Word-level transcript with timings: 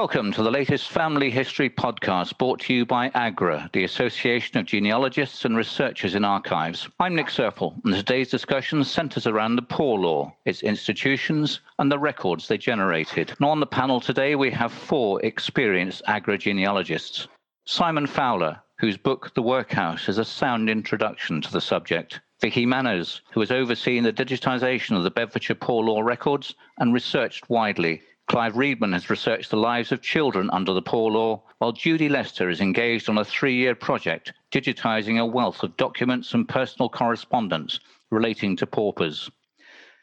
Welcome 0.00 0.32
to 0.32 0.42
the 0.42 0.50
latest 0.50 0.88
family 0.88 1.28
history 1.30 1.68
podcast 1.68 2.38
brought 2.38 2.60
to 2.60 2.72
you 2.72 2.86
by 2.86 3.10
AGRA, 3.10 3.68
the 3.74 3.84
Association 3.84 4.56
of 4.56 4.64
Genealogists 4.64 5.44
and 5.44 5.54
Researchers 5.54 6.14
in 6.14 6.24
Archives. 6.24 6.88
I'm 6.98 7.14
Nick 7.14 7.26
Serple, 7.26 7.74
and 7.84 7.92
today's 7.92 8.30
discussion 8.30 8.82
centres 8.82 9.26
around 9.26 9.56
the 9.56 9.62
Poor 9.62 9.98
Law, 9.98 10.34
its 10.46 10.62
institutions, 10.62 11.60
and 11.78 11.92
the 11.92 11.98
records 11.98 12.48
they 12.48 12.56
generated. 12.56 13.34
And 13.38 13.46
on 13.46 13.60
the 13.60 13.66
panel 13.66 14.00
today, 14.00 14.36
we 14.36 14.50
have 14.52 14.72
four 14.72 15.22
experienced 15.22 16.00
AGRA 16.08 16.38
genealogists. 16.38 17.28
Simon 17.66 18.06
Fowler, 18.06 18.58
whose 18.78 18.96
book 18.96 19.34
The 19.34 19.42
Workhouse 19.42 20.08
is 20.08 20.16
a 20.16 20.24
sound 20.24 20.70
introduction 20.70 21.42
to 21.42 21.52
the 21.52 21.60
subject. 21.60 22.20
Vicky 22.40 22.64
Manners, 22.64 23.20
who 23.32 23.40
has 23.40 23.50
overseen 23.50 24.04
the 24.04 24.14
digitisation 24.14 24.96
of 24.96 25.02
the 25.02 25.10
Bedfordshire 25.10 25.56
Poor 25.56 25.84
Law 25.84 26.00
records 26.00 26.54
and 26.78 26.94
researched 26.94 27.50
widely 27.50 28.00
Clive 28.30 28.54
Reedman 28.54 28.92
has 28.92 29.10
researched 29.10 29.50
the 29.50 29.56
lives 29.56 29.90
of 29.90 30.02
children 30.02 30.50
under 30.52 30.72
the 30.72 30.80
poor 30.80 31.10
law, 31.10 31.42
while 31.58 31.72
Judy 31.72 32.08
Lester 32.08 32.48
is 32.48 32.60
engaged 32.60 33.08
on 33.08 33.18
a 33.18 33.24
three 33.24 33.56
year 33.56 33.74
project 33.74 34.32
digitising 34.52 35.18
a 35.18 35.26
wealth 35.26 35.64
of 35.64 35.76
documents 35.76 36.32
and 36.32 36.48
personal 36.48 36.88
correspondence 36.88 37.80
relating 38.10 38.54
to 38.54 38.68
paupers. 38.68 39.28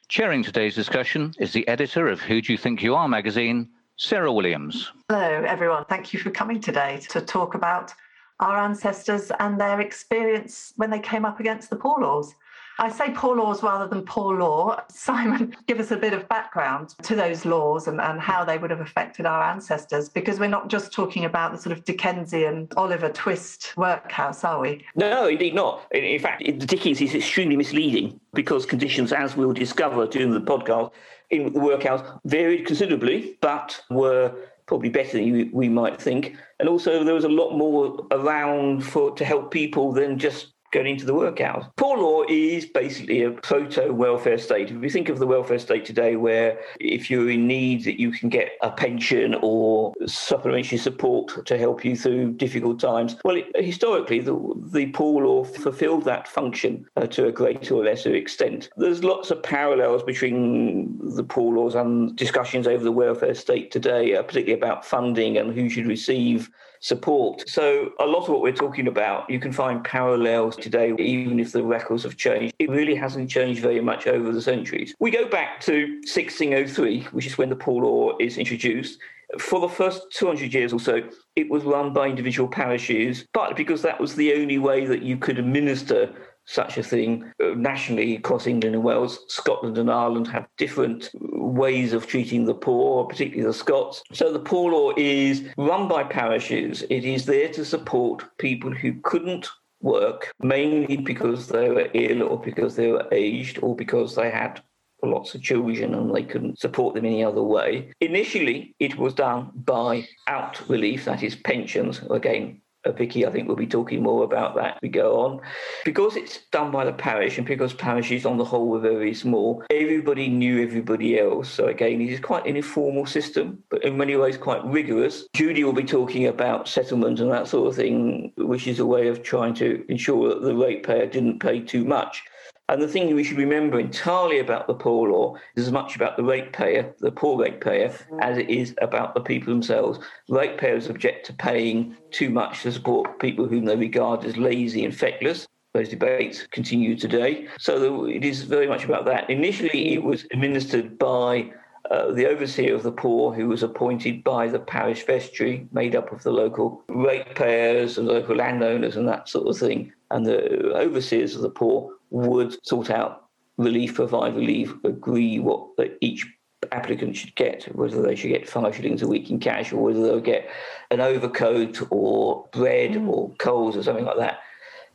Chairing 0.09 0.43
today's 0.43 0.75
discussion 0.75 1.33
is 1.39 1.53
the 1.53 1.65
editor 1.69 2.09
of 2.09 2.19
Who 2.19 2.41
Do 2.41 2.51
You 2.51 2.57
Think 2.57 2.83
You 2.83 2.95
Are 2.95 3.07
magazine, 3.07 3.69
Sarah 3.95 4.33
Williams. 4.33 4.91
Hello, 5.07 5.45
everyone. 5.47 5.85
Thank 5.85 6.11
you 6.11 6.19
for 6.19 6.29
coming 6.29 6.59
today 6.59 6.99
to 7.07 7.21
talk 7.21 7.55
about 7.55 7.93
our 8.41 8.57
ancestors 8.57 9.31
and 9.39 9.57
their 9.57 9.79
experience 9.79 10.73
when 10.75 10.89
they 10.89 10.99
came 10.99 11.23
up 11.23 11.39
against 11.39 11.69
the 11.69 11.77
poor 11.77 12.01
laws. 12.01 12.35
I 12.79 12.89
say 12.89 13.11
poor 13.15 13.35
laws 13.35 13.63
rather 13.63 13.87
than 13.87 14.03
poor 14.03 14.37
law. 14.37 14.81
Simon, 14.89 15.55
give 15.65 15.79
us 15.79 15.91
a 15.91 15.97
bit 15.97 16.13
of 16.13 16.27
background 16.29 16.95
to 17.03 17.15
those 17.15 17.45
laws 17.45 17.87
and, 17.87 17.99
and 17.99 18.19
how 18.19 18.45
they 18.45 18.57
would 18.57 18.69
have 18.69 18.81
affected 18.81 19.25
our 19.25 19.43
ancestors, 19.43 20.09
because 20.09 20.39
we're 20.39 20.47
not 20.47 20.69
just 20.69 20.91
talking 20.91 21.25
about 21.25 21.51
the 21.51 21.57
sort 21.57 21.77
of 21.77 21.83
Dickensian 21.85 22.67
Oliver 22.77 23.09
Twist 23.09 23.75
workhouse, 23.77 24.43
are 24.43 24.59
we? 24.59 24.85
No, 24.95 25.27
indeed 25.27 25.55
not. 25.55 25.83
In 25.91 26.19
fact, 26.19 26.43
Dickens 26.67 27.01
is 27.01 27.15
extremely 27.15 27.55
misleading 27.55 28.19
because 28.33 28.65
conditions, 28.65 29.11
as 29.11 29.35
we'll 29.35 29.53
discover 29.53 30.05
during 30.07 30.31
the 30.31 30.41
podcast, 30.41 30.91
in 31.29 31.51
the 31.51 31.59
workhouse 31.59 32.01
varied 32.25 32.65
considerably, 32.65 33.37
but 33.41 33.81
were 33.89 34.33
probably 34.65 34.89
better 34.89 35.17
than 35.17 35.49
we 35.51 35.69
might 35.69 35.99
think. 35.99 36.35
And 36.59 36.69
also, 36.69 37.03
there 37.03 37.13
was 37.13 37.23
a 37.23 37.29
lot 37.29 37.57
more 37.57 38.05
around 38.11 38.81
for 38.81 39.11
to 39.15 39.25
help 39.25 39.51
people 39.51 39.91
than 39.91 40.19
just 40.19 40.53
going 40.71 40.87
into 40.87 41.05
the 41.05 41.13
workhouse. 41.13 41.65
Poor 41.77 41.97
law 41.97 42.23
is 42.27 42.65
basically 42.65 43.23
a 43.23 43.31
proto 43.31 43.93
welfare 43.93 44.37
state. 44.37 44.71
If 44.71 44.83
you 44.83 44.89
think 44.89 45.09
of 45.09 45.19
the 45.19 45.27
welfare 45.27 45.59
state 45.59 45.85
today, 45.85 46.15
where 46.15 46.59
if 46.79 47.09
you're 47.09 47.29
in 47.29 47.47
need, 47.47 47.83
that 47.85 47.99
you 47.99 48.11
can 48.11 48.29
get 48.29 48.51
a 48.61 48.71
pension 48.71 49.35
or 49.41 49.93
supplementary 50.05 50.77
support 50.77 51.45
to 51.45 51.57
help 51.57 51.85
you 51.85 51.95
through 51.95 52.33
difficult 52.33 52.79
times. 52.79 53.15
Well, 53.23 53.37
it, 53.37 53.45
historically, 53.55 54.19
the, 54.19 54.37
the 54.71 54.87
poor 54.87 55.25
law 55.25 55.43
fulfilled 55.43 56.03
that 56.05 56.27
function 56.27 56.85
uh, 56.95 57.07
to 57.07 57.27
a 57.27 57.31
greater 57.31 57.75
or 57.75 57.83
lesser 57.83 58.15
extent. 58.15 58.69
There's 58.77 59.03
lots 59.03 59.31
of 59.31 59.41
parallels 59.43 60.03
between 60.03 60.97
the 61.15 61.23
poor 61.23 61.55
laws 61.55 61.75
and 61.75 62.15
discussions 62.15 62.67
over 62.67 62.83
the 62.83 62.91
welfare 62.91 63.35
state 63.35 63.71
today, 63.71 64.15
uh, 64.15 64.23
particularly 64.23 64.59
about 64.59 64.85
funding 64.85 65.37
and 65.37 65.53
who 65.53 65.69
should 65.69 65.87
receive 65.87 66.49
support. 66.79 67.47
So 67.49 67.91
a 67.99 68.05
lot 68.05 68.23
of 68.23 68.29
what 68.29 68.41
we're 68.41 68.51
talking 68.51 68.87
about, 68.87 69.29
you 69.29 69.39
can 69.39 69.51
find 69.51 69.83
parallels 69.83 70.55
today, 70.55 70.93
even 70.97 71.39
if 71.39 71.51
the 71.51 71.63
records 71.63 72.03
have 72.03 72.17
changed. 72.17 72.53
It 72.59 72.69
really 72.69 72.95
hasn't 72.95 73.29
changed 73.29 73.61
very 73.61 73.81
much 73.81 74.07
over 74.07 74.31
the 74.31 74.41
centuries. 74.41 74.93
We 74.99 75.11
go 75.11 75.27
back 75.27 75.61
to 75.61 75.87
1603, 76.01 77.03
which 77.11 77.25
is 77.25 77.37
when 77.37 77.49
the 77.49 77.55
poor 77.55 77.83
law 77.83 78.17
is 78.19 78.37
introduced. 78.37 78.99
For 79.39 79.59
the 79.59 79.69
first 79.69 80.03
200 80.13 80.53
years 80.53 80.71
or 80.73 80.79
so, 80.79 81.01
it 81.35 81.49
was 81.49 81.63
run 81.63 81.93
by 81.93 82.07
individual 82.07 82.47
parishes, 82.47 83.25
partly 83.33 83.55
because 83.55 83.81
that 83.81 83.99
was 83.99 84.15
the 84.15 84.33
only 84.33 84.57
way 84.57 84.85
that 84.85 85.01
you 85.01 85.17
could 85.17 85.37
administer 85.37 86.13
such 86.47 86.77
a 86.77 86.83
thing 86.83 87.29
uh, 87.43 87.49
nationally 87.55 88.15
across 88.15 88.47
England 88.47 88.73
and 88.73 88.83
Wales. 88.83 89.19
Scotland 89.27 89.77
and 89.77 89.91
Ireland 89.91 90.27
have 90.29 90.47
different 90.57 91.09
ways 91.13 91.93
of 91.93 92.07
treating 92.07 92.45
the 92.45 92.53
poor, 92.53 93.05
particularly 93.05 93.45
the 93.45 93.53
Scots. 93.53 94.01
So 94.13 94.31
the 94.31 94.39
poor 94.39 94.71
law 94.71 94.93
is 94.95 95.43
run 95.57 95.87
by 95.87 96.03
parishes. 96.03 96.83
It 96.89 97.03
is 97.03 97.25
there 97.25 97.49
to 97.49 97.65
support 97.65 98.23
people 98.37 98.71
who 98.71 98.93
couldn't 99.01 99.49
work, 99.81 100.31
mainly 100.39 100.97
because 100.97 101.47
they 101.47 101.69
were 101.69 101.89
ill 101.93 102.23
or 102.23 102.39
because 102.39 102.75
they 102.75 102.91
were 102.91 103.07
aged 103.11 103.59
or 103.61 103.75
because 103.75 104.15
they 104.15 104.31
had 104.31 104.61
lots 105.03 105.35
of 105.35 105.41
children 105.41 105.93
and 105.93 106.13
they 106.13 106.23
couldn't 106.23 106.59
support 106.59 106.95
them 106.95 107.05
any 107.05 107.23
other 107.23 107.43
way. 107.43 107.91
Initially, 108.01 108.75
it 108.79 108.97
was 108.97 109.13
done 109.13 109.51
by 109.53 110.07
out 110.27 110.67
relief, 110.69 111.05
that 111.05 111.23
is 111.23 111.35
pensions, 111.35 112.01
again, 112.09 112.61
uh, 112.85 112.91
Vicky, 112.91 113.25
I 113.25 113.31
think 113.31 113.47
we'll 113.47 113.57
be 113.57 113.67
talking 113.67 114.01
more 114.01 114.23
about 114.23 114.55
that 114.55 114.75
as 114.75 114.81
we 114.81 114.89
go 114.89 115.19
on. 115.19 115.41
Because 115.83 116.15
it's 116.15 116.41
done 116.51 116.71
by 116.71 116.85
the 116.85 116.93
parish 116.93 117.37
and 117.37 117.45
because 117.45 117.73
parishes 117.73 118.25
on 118.25 118.37
the 118.37 118.45
whole 118.45 118.67
were 118.67 118.79
very 118.79 119.13
small, 119.13 119.63
everybody 119.69 120.27
knew 120.29 120.63
everybody 120.63 121.19
else. 121.19 121.49
So 121.49 121.67
again, 121.67 122.01
it 122.01 122.09
is 122.09 122.19
quite 122.19 122.45
an 122.45 122.55
informal 122.55 123.05
system, 123.05 123.63
but 123.69 123.83
in 123.83 123.97
many 123.97 124.15
ways 124.15 124.37
quite 124.37 124.63
rigorous. 124.65 125.27
Judy 125.33 125.63
will 125.63 125.73
be 125.73 125.83
talking 125.83 126.27
about 126.27 126.67
settlement 126.67 127.19
and 127.19 127.31
that 127.31 127.47
sort 127.47 127.67
of 127.67 127.75
thing, 127.75 128.31
which 128.37 128.67
is 128.67 128.79
a 128.79 128.85
way 128.85 129.07
of 129.07 129.23
trying 129.23 129.53
to 129.55 129.83
ensure 129.89 130.29
that 130.29 130.41
the 130.41 130.55
ratepayer 130.55 131.07
didn't 131.07 131.39
pay 131.39 131.59
too 131.59 131.83
much. 131.83 132.23
And 132.69 132.81
the 132.81 132.87
thing 132.87 133.15
we 133.15 133.23
should 133.23 133.37
remember 133.37 133.79
entirely 133.79 134.39
about 134.39 134.67
the 134.67 134.73
poor 134.73 135.09
law 135.09 135.35
is 135.55 135.67
as 135.67 135.71
much 135.71 135.95
about 135.95 136.17
the 136.17 136.23
ratepayer, 136.23 136.93
the 136.99 137.11
poor 137.11 137.39
ratepayer, 137.39 137.93
as 138.19 138.37
it 138.37 138.49
is 138.49 138.75
about 138.81 139.13
the 139.13 139.21
people 139.21 139.53
themselves. 139.53 139.99
Ratepayers 140.27 140.89
object 140.89 141.25
to 141.27 141.33
paying 141.33 141.95
too 142.11 142.29
much 142.29 142.63
to 142.63 142.71
support 142.73 143.19
people 143.19 143.47
whom 143.47 143.63
they 143.63 143.77
regard 143.77 144.25
as 144.25 144.35
lazy 144.35 144.83
and 144.83 144.93
feckless. 144.93 145.47
Those 145.73 145.87
debates 145.87 146.45
continue 146.47 146.97
today. 146.97 147.47
So 147.57 148.05
it 148.05 148.25
is 148.25 148.43
very 148.43 148.67
much 148.67 148.83
about 148.83 149.05
that. 149.05 149.29
Initially, 149.29 149.93
it 149.93 150.03
was 150.03 150.25
administered 150.33 150.97
by 150.97 151.53
uh, 151.89 152.11
the 152.11 152.25
overseer 152.25 152.75
of 152.75 152.83
the 152.83 152.91
poor, 152.91 153.33
who 153.33 153.47
was 153.47 153.63
appointed 153.63 154.25
by 154.25 154.49
the 154.49 154.59
parish 154.59 155.05
vestry, 155.05 155.67
made 155.71 155.95
up 155.95 156.11
of 156.11 156.21
the 156.23 156.31
local 156.31 156.83
ratepayers 156.89 157.97
and 157.97 158.07
local 158.07 158.35
landowners 158.35 158.97
and 158.97 159.07
that 159.07 159.29
sort 159.29 159.47
of 159.47 159.57
thing. 159.57 159.93
And 160.11 160.25
the 160.25 160.75
overseers 160.75 161.35
of 161.35 161.41
the 161.41 161.49
poor 161.49 161.96
would 162.09 162.55
sort 162.65 162.89
out 162.89 163.25
relief, 163.57 163.95
provide 163.95 164.35
relief, 164.35 164.73
agree 164.83 165.39
what 165.39 165.67
each 166.01 166.25
applicant 166.71 167.15
should 167.15 167.35
get, 167.35 167.63
whether 167.75 168.01
they 168.01 168.15
should 168.15 168.29
get 168.29 168.49
five 168.49 168.75
shillings 168.75 169.01
a 169.01 169.07
week 169.07 169.29
in 169.29 169.39
cash 169.39 169.71
or 169.71 169.77
whether 169.77 170.01
they'll 170.01 170.19
get 170.19 170.49
an 170.91 170.99
overcoat 170.99 171.81
or 171.91 172.47
bread 172.51 172.91
mm. 172.91 173.07
or 173.07 173.31
coals 173.35 173.75
or 173.75 173.83
something 173.83 174.05
like 174.05 174.17
that. 174.17 174.39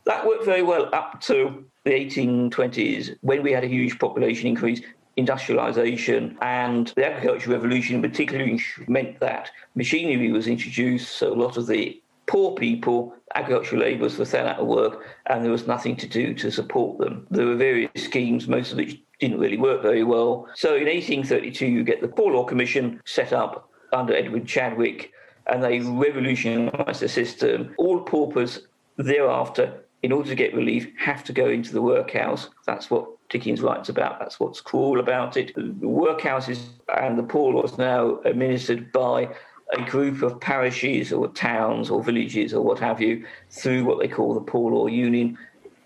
That 0.05 0.25
worked 0.25 0.45
very 0.45 0.63
well 0.63 0.89
up 0.93 1.21
to 1.21 1.65
the 1.85 1.91
1820s 1.91 3.15
when 3.21 3.41
we 3.41 3.51
had 3.51 3.63
a 3.63 3.67
huge 3.67 3.97
population 3.99 4.47
increase. 4.47 4.81
Industrialization 5.15 6.37
and 6.41 6.87
the 6.95 7.05
agricultural 7.05 7.55
revolution, 7.55 8.01
particularly, 8.01 8.59
meant 8.87 9.19
that 9.19 9.51
machinery 9.75 10.31
was 10.31 10.47
introduced. 10.47 11.15
So 11.15 11.31
a 11.31 11.35
lot 11.35 11.55
of 11.55 11.67
the 11.67 12.01
poor 12.25 12.55
people, 12.55 13.15
agricultural 13.35 13.81
labourers 13.81 14.17
were 14.17 14.25
sent 14.25 14.47
out 14.47 14.59
of 14.59 14.67
work 14.67 15.05
and 15.27 15.43
there 15.43 15.51
was 15.51 15.67
nothing 15.67 15.95
to 15.97 16.07
do 16.07 16.33
to 16.35 16.51
support 16.51 16.97
them. 16.99 17.27
There 17.29 17.45
were 17.45 17.55
various 17.55 17.91
schemes, 17.95 18.47
most 18.47 18.71
of 18.71 18.77
which 18.77 19.01
didn't 19.19 19.39
really 19.39 19.57
work 19.57 19.81
very 19.81 20.03
well. 20.03 20.47
So 20.55 20.75
in 20.75 20.85
1832, 20.85 21.65
you 21.65 21.83
get 21.83 22.01
the 22.01 22.07
Poor 22.07 22.33
Law 22.33 22.45
Commission 22.45 23.01
set 23.05 23.33
up 23.33 23.69
under 23.91 24.15
Edward 24.15 24.47
Chadwick 24.47 25.11
and 25.47 25.63
they 25.63 25.79
revolutionised 25.79 27.01
the 27.01 27.09
system. 27.09 27.73
All 27.77 28.01
paupers 28.01 28.67
thereafter, 28.97 29.81
in 30.03 30.11
order 30.11 30.29
to 30.29 30.35
get 30.35 30.53
relief, 30.53 30.87
have 30.97 31.23
to 31.25 31.33
go 31.33 31.49
into 31.49 31.73
the 31.73 31.81
workhouse. 31.81 32.49
That's 32.65 32.89
what 32.89 33.07
Dickens 33.29 33.61
writes 33.61 33.89
about. 33.89 34.19
That's 34.19 34.39
what's 34.39 34.61
cruel 34.61 34.99
about 34.99 35.37
it. 35.37 35.55
The 35.55 35.61
workhouses 35.61 36.65
and 36.95 37.17
the 37.17 37.23
poor 37.23 37.53
laws 37.53 37.77
now 37.77 38.19
administered 38.25 38.91
by 38.91 39.29
a 39.73 39.89
group 39.89 40.21
of 40.21 40.39
parishes 40.39 41.11
or 41.11 41.27
towns 41.29 41.89
or 41.89 42.03
villages 42.03 42.53
or 42.53 42.63
what 42.63 42.79
have 42.79 43.01
you 43.01 43.25
through 43.49 43.85
what 43.85 43.99
they 43.99 44.07
call 44.07 44.33
the 44.33 44.41
Poor 44.41 44.71
Law 44.71 44.87
Union, 44.87 45.37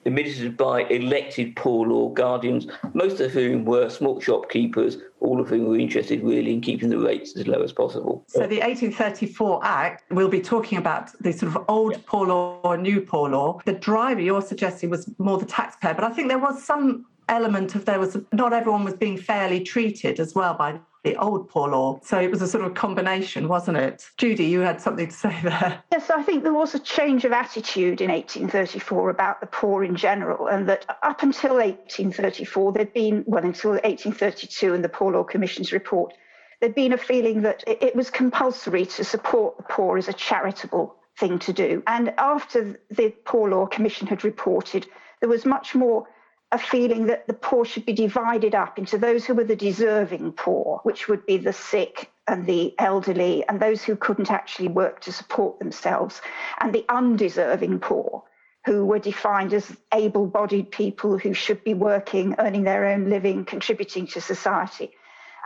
administered 0.05 0.55
by 0.55 0.83
elected 0.83 1.55
poor 1.55 1.85
law 1.85 2.09
guardians, 2.09 2.65
most 2.93 3.19
of 3.19 3.31
whom 3.31 3.65
were 3.65 3.89
small 3.89 4.19
shopkeepers, 4.21 4.97
all 5.19 5.41
of 5.41 5.49
whom 5.49 5.65
were 5.65 5.77
interested 5.77 6.23
really 6.23 6.53
in 6.53 6.61
keeping 6.61 6.89
the 6.89 6.97
rates 6.97 7.35
as 7.35 7.45
low 7.45 7.61
as 7.61 7.73
possible. 7.73 8.23
So 8.27 8.39
the 8.39 8.59
1834 8.59 9.65
Act, 9.65 10.03
we'll 10.11 10.29
be 10.29 10.41
talking 10.41 10.77
about 10.77 11.11
the 11.21 11.33
sort 11.33 11.53
of 11.53 11.65
old 11.67 12.03
poor 12.05 12.27
law 12.27 12.61
or 12.63 12.77
new 12.77 13.01
poor 13.01 13.29
law. 13.29 13.59
The 13.65 13.73
driver 13.73 14.21
you're 14.21 14.41
suggesting 14.41 14.89
was 14.89 15.09
more 15.17 15.37
the 15.37 15.45
taxpayer, 15.45 15.93
but 15.93 16.05
I 16.05 16.09
think 16.09 16.29
there 16.29 16.39
was 16.39 16.63
some 16.63 17.05
element 17.29 17.75
of 17.75 17.83
there 17.83 17.99
was 17.99 18.17
not 18.31 18.53
everyone 18.53 18.85
was 18.85 18.93
being 18.93 19.17
fairly 19.17 19.59
treated 19.59 20.19
as 20.19 20.33
well 20.33 20.53
by 20.53 20.79
the 21.07 21.15
old 21.17 21.49
poor 21.49 21.69
law. 21.69 21.99
So 22.03 22.19
it 22.19 22.29
was 22.29 22.41
a 22.41 22.47
sort 22.47 22.65
of 22.65 22.73
combination, 22.73 23.47
wasn't 23.47 23.77
it? 23.77 24.09
Judy, 24.17 24.45
you 24.45 24.59
had 24.59 24.81
something 24.81 25.07
to 25.07 25.13
say 25.13 25.35
there. 25.43 25.81
Yes, 25.91 26.09
I 26.09 26.21
think 26.23 26.43
there 26.43 26.53
was 26.53 26.75
a 26.75 26.79
change 26.79 27.23
of 27.25 27.31
attitude 27.31 28.01
in 28.01 28.11
1834 28.11 29.09
about 29.09 29.39
the 29.39 29.47
poor 29.47 29.83
in 29.83 29.95
general, 29.95 30.47
and 30.47 30.67
that 30.67 30.85
up 31.03 31.23
until 31.23 31.55
1834, 31.55 32.73
there'd 32.73 32.93
been, 32.93 33.23
well, 33.25 33.43
until 33.43 33.71
1832 33.71 34.73
and 34.73 34.83
the 34.83 34.89
Poor 34.89 35.13
Law 35.13 35.23
Commission's 35.23 35.71
report, 35.71 36.13
there'd 36.59 36.75
been 36.75 36.93
a 36.93 36.97
feeling 36.97 37.41
that 37.43 37.63
it 37.67 37.95
was 37.95 38.09
compulsory 38.09 38.85
to 38.85 39.03
support 39.03 39.57
the 39.57 39.63
poor 39.63 39.97
as 39.97 40.07
a 40.07 40.13
charitable 40.13 40.95
thing 41.17 41.39
to 41.39 41.53
do. 41.53 41.83
And 41.87 42.13
after 42.17 42.79
the 42.89 43.09
Poor 43.25 43.49
Law 43.49 43.65
Commission 43.67 44.07
had 44.07 44.23
reported, 44.23 44.87
there 45.19 45.29
was 45.29 45.45
much 45.45 45.73
more 45.73 46.07
a 46.51 46.57
feeling 46.57 47.07
that 47.07 47.27
the 47.27 47.33
poor 47.33 47.65
should 47.65 47.85
be 47.85 47.93
divided 47.93 48.55
up 48.55 48.77
into 48.79 48.97
those 48.97 49.25
who 49.25 49.33
were 49.33 49.43
the 49.43 49.55
deserving 49.55 50.31
poor, 50.31 50.79
which 50.83 51.07
would 51.07 51.25
be 51.25 51.37
the 51.37 51.51
sick 51.53 52.09
and 52.27 52.45
the 52.45 52.73
elderly 52.79 53.43
and 53.47 53.59
those 53.59 53.83
who 53.83 53.95
couldn't 53.95 54.31
actually 54.31 54.69
work 54.69 55.01
to 55.01 55.11
support 55.11 55.59
themselves, 55.59 56.21
and 56.59 56.73
the 56.73 56.85
undeserving 56.89 57.79
poor, 57.79 58.23
who 58.65 58.85
were 58.85 58.99
defined 58.99 59.53
as 59.53 59.75
able 59.93 60.25
bodied 60.25 60.71
people 60.71 61.17
who 61.17 61.33
should 61.33 61.63
be 61.63 61.73
working, 61.73 62.35
earning 62.39 62.63
their 62.63 62.85
own 62.85 63.09
living, 63.09 63.45
contributing 63.45 64.07
to 64.07 64.21
society. 64.21 64.91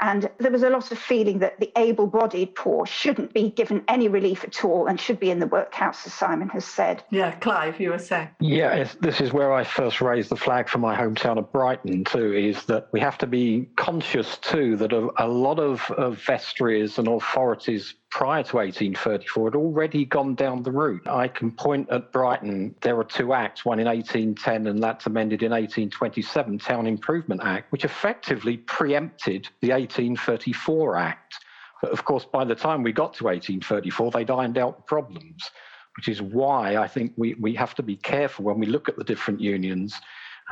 And 0.02 0.30
there 0.40 0.52
was 0.52 0.64
a 0.64 0.70
lot 0.70 0.92
of 0.92 0.98
feeling 0.98 1.40
that 1.40 1.60
the 1.60 1.72
able 1.78 2.08
bodied 2.08 2.56
poor 2.56 2.88
shouldn't 2.88 3.34
be 3.34 3.52
given 3.52 3.84
any 3.88 4.08
relief 4.08 4.44
at 4.44 4.66
all 4.66 4.88
and 4.88 5.00
should 5.00 5.20
be 5.20 5.30
in 5.30 5.40
the 5.40 5.46
workhouse, 5.46 6.08
as 6.08 6.14
Simon 6.14 6.50
has 6.50 6.66
said. 6.66 7.04
Yeah, 7.12 7.32
Clive, 7.36 7.80
you 7.80 7.92
were 7.92 8.00
saying. 8.00 8.30
Yeah, 8.40 8.88
this 9.00 9.22
is 9.22 9.32
where 9.32 9.54
I 9.54 9.64
first 9.64 10.02
raised 10.02 10.30
the 10.30 10.36
flag 10.36 10.68
for 10.68 10.80
my 10.80 10.96
hometown 10.96 11.38
of 11.38 11.52
Brighton, 11.52 12.04
too, 12.04 12.34
is 12.34 12.66
that 12.66 12.88
we 12.92 13.00
have 13.00 13.20
to 13.20 13.28
be 13.28 13.70
conscious, 13.76 14.38
too, 14.38 14.76
that 14.78 14.92
a, 14.92 15.10
a 15.18 15.28
lot 15.28 15.60
of, 15.60 15.90
of 15.92 16.18
vestries 16.18 16.98
and 16.98 17.08
authorities 17.08 17.94
prior 18.12 18.44
to 18.44 18.58
1834 18.58 19.48
had 19.48 19.56
already 19.56 20.06
gone 20.06 20.36
down 20.36 20.62
the 20.62 20.72
route. 20.72 21.08
I 21.08 21.30
can 21.30 21.50
point 21.50 21.90
at 21.90 22.12
Brighton, 22.12 22.76
there 22.82 22.98
are 23.00 23.06
two 23.06 23.34
acts, 23.34 23.66
one 23.66 23.80
in 23.80 23.88
1810 23.88 24.68
and 24.68 24.84
that's 24.84 25.06
amended 25.06 25.44
in 25.44 25.52
1827, 25.52 26.60
Town 26.60 26.88
Improvement 26.88 27.42
Act, 27.44 27.72
which 27.72 27.86
effectively 27.86 28.58
preempted 28.58 29.48
the 29.62 29.70
1834 29.70 30.98
Act. 30.98 31.40
But 31.82 31.92
of 31.92 32.04
course, 32.04 32.26
by 32.26 32.44
the 32.44 32.54
time 32.54 32.84
we 32.84 32.92
got 32.92 33.14
to 33.16 33.24
1834, 33.24 34.12
they'd 34.12 34.30
ironed 34.30 34.58
out 34.58 34.78
the 34.78 34.84
problems, 34.84 35.50
which 35.96 36.10
is 36.10 36.22
why 36.22 36.76
I 36.76 36.88
think 36.88 37.14
we, 37.16 37.34
we 37.36 37.56
have 37.56 37.74
to 37.76 37.84
be 37.84 37.96
careful 37.96 38.46
when 38.46 38.60
we 38.60 38.68
look 38.68 38.90
at 38.90 38.98
the 38.98 39.04
different 39.06 39.40
unions 39.40 40.00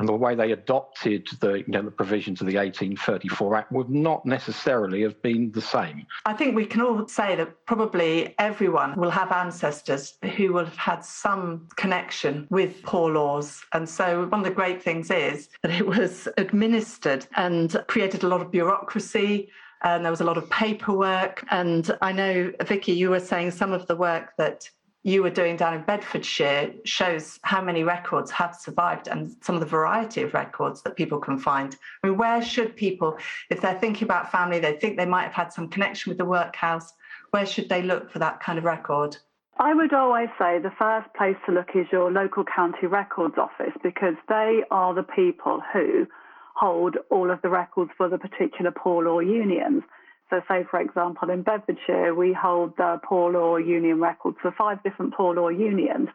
and 0.00 0.08
the 0.08 0.14
way 0.14 0.34
they 0.34 0.52
adopted 0.52 1.28
the, 1.40 1.58
you 1.58 1.64
know, 1.68 1.82
the 1.82 1.90
provisions 1.90 2.40
of 2.40 2.46
the 2.46 2.56
1834 2.56 3.54
Act 3.54 3.70
would 3.70 3.90
not 3.90 4.24
necessarily 4.24 5.02
have 5.02 5.20
been 5.20 5.52
the 5.52 5.60
same. 5.60 6.06
I 6.24 6.32
think 6.32 6.56
we 6.56 6.64
can 6.64 6.80
all 6.80 7.06
say 7.06 7.36
that 7.36 7.66
probably 7.66 8.34
everyone 8.38 8.98
will 8.98 9.10
have 9.10 9.30
ancestors 9.30 10.14
who 10.36 10.54
will 10.54 10.64
have 10.64 10.76
had 10.76 11.04
some 11.04 11.68
connection 11.76 12.46
with 12.48 12.82
poor 12.82 13.12
laws. 13.12 13.62
And 13.74 13.86
so 13.86 14.26
one 14.26 14.40
of 14.40 14.44
the 14.44 14.50
great 14.50 14.82
things 14.82 15.10
is 15.10 15.50
that 15.62 15.70
it 15.70 15.86
was 15.86 16.26
administered 16.38 17.26
and 17.36 17.76
created 17.86 18.22
a 18.22 18.28
lot 18.28 18.40
of 18.40 18.50
bureaucracy 18.50 19.50
and 19.82 20.02
there 20.02 20.12
was 20.12 20.22
a 20.22 20.24
lot 20.24 20.38
of 20.38 20.48
paperwork. 20.48 21.44
And 21.50 21.90
I 22.00 22.12
know, 22.12 22.52
Vicky, 22.64 22.92
you 22.92 23.10
were 23.10 23.20
saying 23.20 23.50
some 23.50 23.72
of 23.72 23.86
the 23.86 23.96
work 23.96 24.32
that 24.38 24.68
you 25.02 25.22
were 25.22 25.30
doing 25.30 25.56
down 25.56 25.74
in 25.74 25.82
Bedfordshire 25.82 26.74
shows 26.84 27.38
how 27.42 27.62
many 27.62 27.84
records 27.84 28.30
have 28.30 28.54
survived 28.54 29.08
and 29.08 29.34
some 29.40 29.54
of 29.54 29.60
the 29.60 29.66
variety 29.66 30.22
of 30.22 30.34
records 30.34 30.82
that 30.82 30.96
people 30.96 31.18
can 31.18 31.38
find. 31.38 31.76
I 32.02 32.08
mean, 32.08 32.18
where 32.18 32.42
should 32.42 32.76
people, 32.76 33.16
if 33.48 33.60
they're 33.60 33.78
thinking 33.78 34.04
about 34.04 34.30
family, 34.30 34.58
they 34.58 34.76
think 34.76 34.98
they 34.98 35.06
might 35.06 35.24
have 35.24 35.32
had 35.32 35.52
some 35.52 35.68
connection 35.68 36.10
with 36.10 36.18
the 36.18 36.26
workhouse, 36.26 36.92
where 37.30 37.46
should 37.46 37.68
they 37.68 37.82
look 37.82 38.10
for 38.10 38.18
that 38.18 38.40
kind 38.40 38.58
of 38.58 38.64
record? 38.64 39.16
I 39.58 39.74
would 39.74 39.92
always 39.92 40.28
say 40.38 40.58
the 40.58 40.72
first 40.78 41.12
place 41.14 41.36
to 41.46 41.52
look 41.52 41.70
is 41.74 41.86
your 41.92 42.10
local 42.10 42.44
county 42.44 42.86
records 42.86 43.36
office 43.38 43.72
because 43.82 44.14
they 44.28 44.62
are 44.70 44.94
the 44.94 45.02
people 45.02 45.62
who 45.72 46.06
hold 46.54 46.96
all 47.10 47.30
of 47.30 47.40
the 47.42 47.48
records 47.48 47.90
for 47.96 48.08
the 48.08 48.18
particular 48.18 48.70
poor 48.70 49.04
law 49.04 49.20
unions. 49.20 49.82
So, 50.30 50.40
say, 50.48 50.64
for 50.70 50.80
example, 50.80 51.28
in 51.30 51.42
Bedfordshire, 51.42 52.14
we 52.14 52.32
hold 52.32 52.76
the 52.76 53.00
poor 53.04 53.32
law 53.32 53.56
union 53.56 54.00
records 54.00 54.36
for 54.40 54.54
five 54.56 54.82
different 54.84 55.12
poor 55.14 55.34
law 55.34 55.48
unions. 55.48 56.08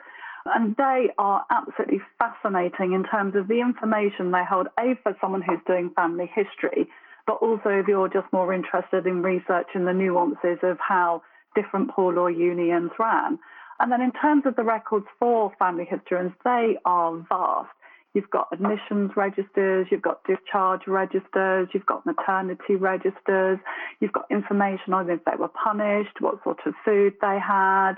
And 0.46 0.76
they 0.78 1.10
are 1.18 1.44
absolutely 1.52 2.02
fascinating 2.18 2.94
in 2.94 3.04
terms 3.04 3.36
of 3.36 3.48
the 3.48 3.60
information 3.60 4.32
they 4.32 4.46
hold, 4.48 4.68
A, 4.80 4.96
for 5.04 5.16
someone 5.20 5.42
who's 5.42 5.60
doing 5.68 5.90
family 5.96 6.32
history, 6.34 6.88
but 7.28 7.34
also 7.42 7.70
if 7.70 7.88
you're 7.88 8.08
just 8.08 8.32
more 8.32 8.54
interested 8.54 9.06
in 9.06 9.22
researching 9.22 9.86
the 9.86 9.94
nuances 9.94 10.60
of 10.62 10.78
how 10.80 11.24
different 11.56 11.90
poor 11.90 12.14
law 12.14 12.28
unions 12.28 12.92
ran. 13.00 13.40
And 13.80 13.92
then 13.92 14.02
in 14.02 14.12
terms 14.14 14.44
of 14.46 14.56
the 14.56 14.64
records 14.64 15.08
for 15.20 15.52
family 15.60 15.88
historians, 15.90 16.34
they 16.44 16.78
are 16.86 17.18
vast. 17.28 17.70
You've 18.16 18.30
got 18.30 18.48
admissions 18.54 19.12
registers, 19.18 19.88
you've 19.92 20.02
got 20.02 20.24
discharge 20.24 20.88
registers, 20.88 21.68
you've 21.74 21.86
got 21.86 22.06
maternity 22.06 22.76
registers, 22.76 23.60
you've 24.00 24.14
got 24.14 24.26
information 24.32 24.94
on 24.94 25.10
if 25.10 25.20
they 25.26 25.36
were 25.38 25.50
punished, 25.50 26.22
what 26.22 26.42
sort 26.46 26.60
of 26.66 26.74
food 26.86 27.14
they 27.20 27.38
had, 27.46 27.96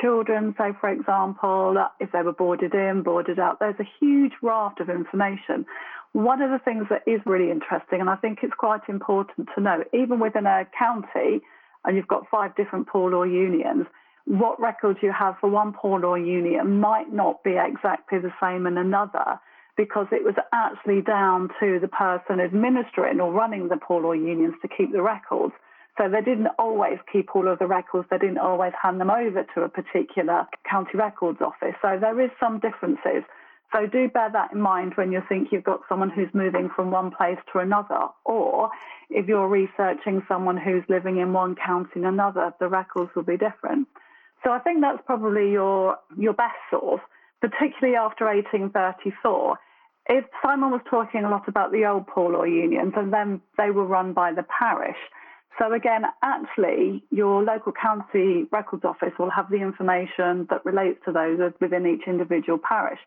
children, 0.00 0.54
say, 0.56 0.70
for 0.80 0.88
example, 0.88 1.76
if 2.00 2.10
they 2.12 2.22
were 2.22 2.32
boarded 2.32 2.72
in, 2.72 3.02
boarded 3.02 3.38
out. 3.38 3.58
There's 3.60 3.78
a 3.78 3.88
huge 4.00 4.32
raft 4.42 4.80
of 4.80 4.88
information. 4.88 5.66
One 6.12 6.40
of 6.40 6.50
the 6.50 6.64
things 6.64 6.86
that 6.88 7.02
is 7.06 7.20
really 7.26 7.50
interesting, 7.50 8.00
and 8.00 8.08
I 8.08 8.16
think 8.16 8.38
it's 8.42 8.54
quite 8.58 8.88
important 8.88 9.50
to 9.54 9.60
know, 9.60 9.84
even 9.92 10.18
within 10.18 10.46
a 10.46 10.66
county, 10.78 11.42
and 11.84 11.94
you've 11.94 12.08
got 12.08 12.24
five 12.30 12.56
different 12.56 12.88
poor 12.88 13.10
law 13.10 13.24
unions, 13.24 13.84
what 14.24 14.58
records 14.58 15.00
you 15.02 15.12
have 15.12 15.36
for 15.42 15.50
one 15.50 15.74
poor 15.74 16.00
law 16.00 16.14
union 16.14 16.80
might 16.80 17.12
not 17.12 17.44
be 17.44 17.56
exactly 17.58 18.18
the 18.18 18.32
same 18.40 18.66
in 18.66 18.78
another 18.78 19.38
because 19.78 20.08
it 20.10 20.24
was 20.24 20.34
actually 20.52 21.00
down 21.00 21.48
to 21.60 21.78
the 21.80 21.86
person 21.86 22.40
administering 22.40 23.20
or 23.20 23.32
running 23.32 23.68
the 23.68 23.76
poor 23.76 24.02
law 24.02 24.12
unions 24.12 24.54
to 24.60 24.68
keep 24.68 24.92
the 24.92 25.00
records. 25.00 25.54
So 25.96 26.08
they 26.08 26.20
didn't 26.20 26.48
always 26.58 26.98
keep 27.10 27.34
all 27.34 27.48
of 27.48 27.60
the 27.60 27.66
records, 27.66 28.08
they 28.10 28.18
didn't 28.18 28.38
always 28.38 28.72
hand 28.80 29.00
them 29.00 29.10
over 29.10 29.46
to 29.54 29.62
a 29.62 29.68
particular 29.68 30.46
county 30.68 30.98
records 30.98 31.38
office. 31.40 31.74
So 31.80 31.96
there 32.00 32.20
is 32.20 32.30
some 32.40 32.58
differences. 32.58 33.22
So 33.72 33.86
do 33.86 34.08
bear 34.08 34.30
that 34.32 34.52
in 34.52 34.60
mind 34.60 34.92
when 34.96 35.12
you 35.12 35.22
think 35.28 35.48
you've 35.52 35.64
got 35.64 35.80
someone 35.88 36.10
who's 36.10 36.32
moving 36.34 36.70
from 36.74 36.90
one 36.90 37.12
place 37.12 37.38
to 37.52 37.60
another, 37.60 38.08
or 38.24 38.70
if 39.10 39.28
you're 39.28 39.48
researching 39.48 40.22
someone 40.26 40.56
who's 40.56 40.82
living 40.88 41.18
in 41.18 41.32
one 41.32 41.54
county 41.54 41.90
and 41.96 42.06
another, 42.06 42.52
the 42.58 42.68
records 42.68 43.10
will 43.14 43.24
be 43.24 43.36
different. 43.36 43.86
So 44.42 44.50
I 44.50 44.58
think 44.58 44.80
that's 44.80 45.02
probably 45.06 45.52
your 45.52 45.98
your 46.16 46.32
best 46.32 46.56
source, 46.70 47.02
particularly 47.40 47.96
after 47.96 48.24
1834 48.24 49.58
if 50.08 50.24
Simon 50.42 50.70
was 50.70 50.80
talking 50.88 51.24
a 51.24 51.30
lot 51.30 51.48
about 51.48 51.70
the 51.70 51.84
old 51.84 52.06
poor 52.06 52.32
law 52.32 52.44
unions, 52.44 52.94
and 52.96 53.12
then 53.12 53.40
they 53.58 53.70
were 53.70 53.84
run 53.84 54.14
by 54.14 54.32
the 54.32 54.44
parish. 54.58 54.96
So 55.58 55.72
again, 55.72 56.04
actually, 56.22 57.02
your 57.10 57.42
local 57.42 57.72
county 57.72 58.46
records 58.50 58.84
office 58.84 59.12
will 59.18 59.30
have 59.30 59.50
the 59.50 59.56
information 59.56 60.46
that 60.50 60.64
relates 60.64 61.00
to 61.04 61.12
those 61.12 61.52
within 61.60 61.86
each 61.86 62.06
individual 62.06 62.58
parish. 62.58 63.00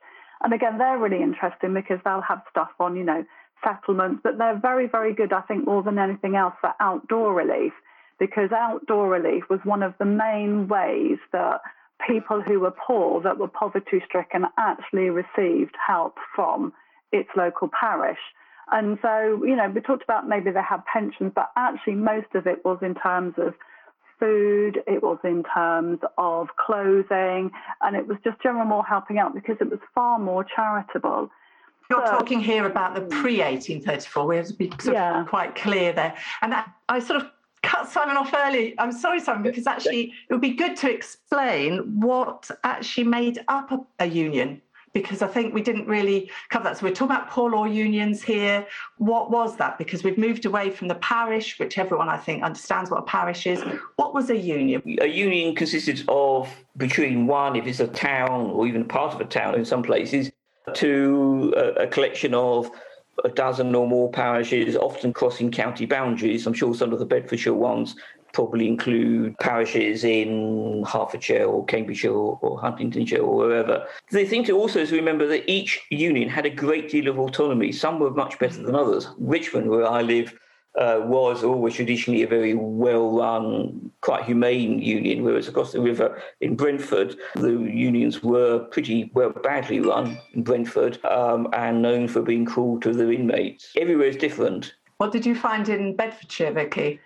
And 0.43 0.53
again, 0.53 0.77
they're 0.77 0.97
really 0.97 1.23
interesting 1.23 1.73
because 1.73 1.99
they'll 2.03 2.21
have 2.21 2.41
stuff 2.49 2.69
on, 2.79 2.95
you 2.95 3.03
know, 3.03 3.23
settlements, 3.63 4.21
but 4.23 4.37
they're 4.37 4.59
very, 4.59 4.87
very 4.87 5.13
good, 5.13 5.31
I 5.33 5.41
think, 5.41 5.65
more 5.65 5.83
than 5.83 5.97
anything 5.97 6.35
else 6.35 6.55
for 6.59 6.73
outdoor 6.79 7.33
relief, 7.33 7.73
because 8.19 8.51
outdoor 8.51 9.09
relief 9.09 9.43
was 9.49 9.59
one 9.63 9.83
of 9.83 9.93
the 9.97 10.05
main 10.05 10.67
ways 10.67 11.19
that 11.31 11.61
people 12.07 12.41
who 12.41 12.59
were 12.59 12.73
poor, 12.85 13.21
that 13.21 13.37
were 13.37 13.47
poverty 13.47 14.01
stricken, 14.05 14.45
actually 14.57 15.09
received 15.09 15.75
help 15.87 16.17
from 16.35 16.73
its 17.11 17.29
local 17.35 17.69
parish. 17.77 18.19
And 18.71 18.97
so, 19.01 19.43
you 19.43 19.55
know, 19.55 19.69
we 19.69 19.81
talked 19.81 20.03
about 20.03 20.27
maybe 20.27 20.49
they 20.51 20.61
had 20.61 20.85
pensions, 20.85 21.33
but 21.35 21.51
actually 21.57 21.95
most 21.95 22.33
of 22.35 22.47
it 22.47 22.63
was 22.63 22.79
in 22.81 22.95
terms 22.95 23.33
of 23.37 23.53
food, 24.19 24.81
it 24.87 25.03
was 25.03 25.17
in 25.23 25.43
terms 25.53 25.99
of 26.17 26.47
clothing, 26.55 27.51
and 27.81 27.95
it 27.95 28.07
was 28.07 28.17
just 28.23 28.39
general 28.41 28.65
more 28.65 28.85
helping 28.85 29.17
out 29.17 29.33
because 29.33 29.57
it 29.59 29.69
was 29.69 29.79
far 29.93 30.19
more 30.19 30.45
charitable. 30.45 31.29
You're 31.89 32.05
talking 32.05 32.39
here 32.39 32.65
about 32.65 32.95
the 32.95 33.01
pre 33.01 33.39
1834. 33.39 34.25
We 34.25 34.37
have 34.37 34.47
to 34.47 34.53
be 34.53 34.71
sort 34.79 34.95
yeah. 34.95 35.21
of 35.21 35.27
quite 35.27 35.55
clear 35.55 35.91
there. 35.91 36.15
And 36.41 36.53
that, 36.53 36.71
I 36.87 36.99
sort 36.99 37.21
of 37.21 37.29
cut 37.63 37.89
Simon 37.89 38.15
off 38.15 38.33
early. 38.33 38.75
I'm 38.79 38.93
sorry, 38.93 39.19
Simon, 39.19 39.43
because 39.43 39.67
actually 39.67 40.13
it 40.29 40.33
would 40.33 40.41
be 40.41 40.53
good 40.53 40.77
to 40.77 40.89
explain 40.89 41.99
what 41.99 42.49
actually 42.63 43.03
made 43.03 43.43
up 43.49 43.71
a, 43.71 43.79
a 43.99 44.05
union 44.05 44.61
because 44.93 45.21
I 45.21 45.27
think 45.27 45.53
we 45.53 45.61
didn't 45.61 45.87
really 45.87 46.29
cover 46.49 46.65
that. 46.65 46.77
So 46.77 46.85
we're 46.85 46.93
talking 46.93 47.15
about 47.15 47.29
poor 47.29 47.49
law 47.49 47.65
unions 47.65 48.21
here. 48.21 48.65
What 48.97 49.31
was 49.31 49.55
that? 49.57 49.77
Because 49.77 50.03
we've 50.03 50.17
moved 50.17 50.45
away 50.45 50.69
from 50.69 50.87
the 50.87 50.95
parish, 50.95 51.59
which 51.59 51.77
everyone 51.77 52.09
I 52.09 52.17
think 52.17 52.43
understands 52.43 52.91
what 52.91 52.97
a 52.97 53.03
parish 53.03 53.47
is. 53.47 53.61
What 53.95 54.13
was 54.13 54.29
a 54.29 54.37
union? 54.37 54.81
A 55.01 55.07
union 55.07 55.55
consisted 55.55 56.03
of 56.07 56.49
between 56.77 57.27
one, 57.27 57.55
if 57.55 57.65
it's 57.67 57.79
a 57.79 57.87
town 57.87 58.51
or 58.51 58.67
even 58.67 58.85
part 58.85 59.13
of 59.13 59.21
a 59.21 59.25
town 59.25 59.55
in 59.55 59.65
some 59.65 59.83
places, 59.83 60.31
to 60.73 61.53
a, 61.55 61.83
a 61.83 61.87
collection 61.87 62.33
of 62.33 62.69
a 63.23 63.29
dozen 63.29 63.75
or 63.75 63.87
more 63.87 64.09
parishes, 64.11 64.75
often 64.75 65.13
crossing 65.13 65.51
county 65.51 65.85
boundaries. 65.85 66.47
I'm 66.47 66.53
sure 66.53 66.73
some 66.73 66.93
of 66.93 66.99
the 66.99 67.05
Bedfordshire 67.05 67.53
ones 67.53 67.95
probably 68.33 68.67
include 68.67 69.37
parishes 69.39 70.03
in 70.03 70.83
Hertfordshire 70.87 71.45
or 71.45 71.65
Cambridgeshire 71.65 72.11
or, 72.13 72.59
Huntingdonshire 72.59 73.21
or 73.21 73.35
wherever. 73.35 73.85
The 74.11 74.25
thing 74.25 74.43
to 74.45 74.57
also 74.57 74.79
is 74.79 74.89
to 74.89 74.95
remember 74.95 75.27
that 75.27 75.49
each 75.49 75.81
union 75.89 76.29
had 76.29 76.45
a 76.45 76.49
great 76.49 76.89
deal 76.89 77.07
of 77.07 77.19
autonomy. 77.19 77.71
Some 77.71 77.99
were 77.99 78.11
much 78.11 78.39
better 78.39 78.61
than 78.61 78.75
others. 78.75 79.07
Richmond, 79.17 79.69
where 79.69 79.87
I 79.87 80.01
live, 80.01 80.33
uh, 80.79 81.01
was 81.03 81.43
always 81.43 81.75
traditionally 81.75 82.23
a 82.23 82.27
very 82.27 82.53
well 82.53 83.17
run, 83.17 83.91
quite 84.01 84.23
humane 84.23 84.81
union, 84.81 85.23
whereas 85.23 85.47
across 85.47 85.73
the 85.73 85.81
river 85.81 86.21
in 86.39 86.55
Brentford, 86.55 87.17
the 87.35 87.51
unions 87.51 88.23
were 88.23 88.59
pretty 88.59 89.11
well 89.13 89.31
badly 89.31 89.79
run 89.81 90.17
in 90.33 90.43
Brentford 90.43 91.03
um, 91.05 91.47
and 91.53 91.81
known 91.81 92.07
for 92.07 92.21
being 92.21 92.45
cruel 92.45 92.79
to 92.81 92.93
their 92.93 93.11
inmates. 93.11 93.73
Everywhere 93.77 94.07
is 94.07 94.15
different. 94.15 94.73
What 94.97 95.11
did 95.11 95.25
you 95.25 95.35
find 95.35 95.67
in 95.67 95.95
Bedfordshire, 95.95 96.53
Vicky? 96.53 96.99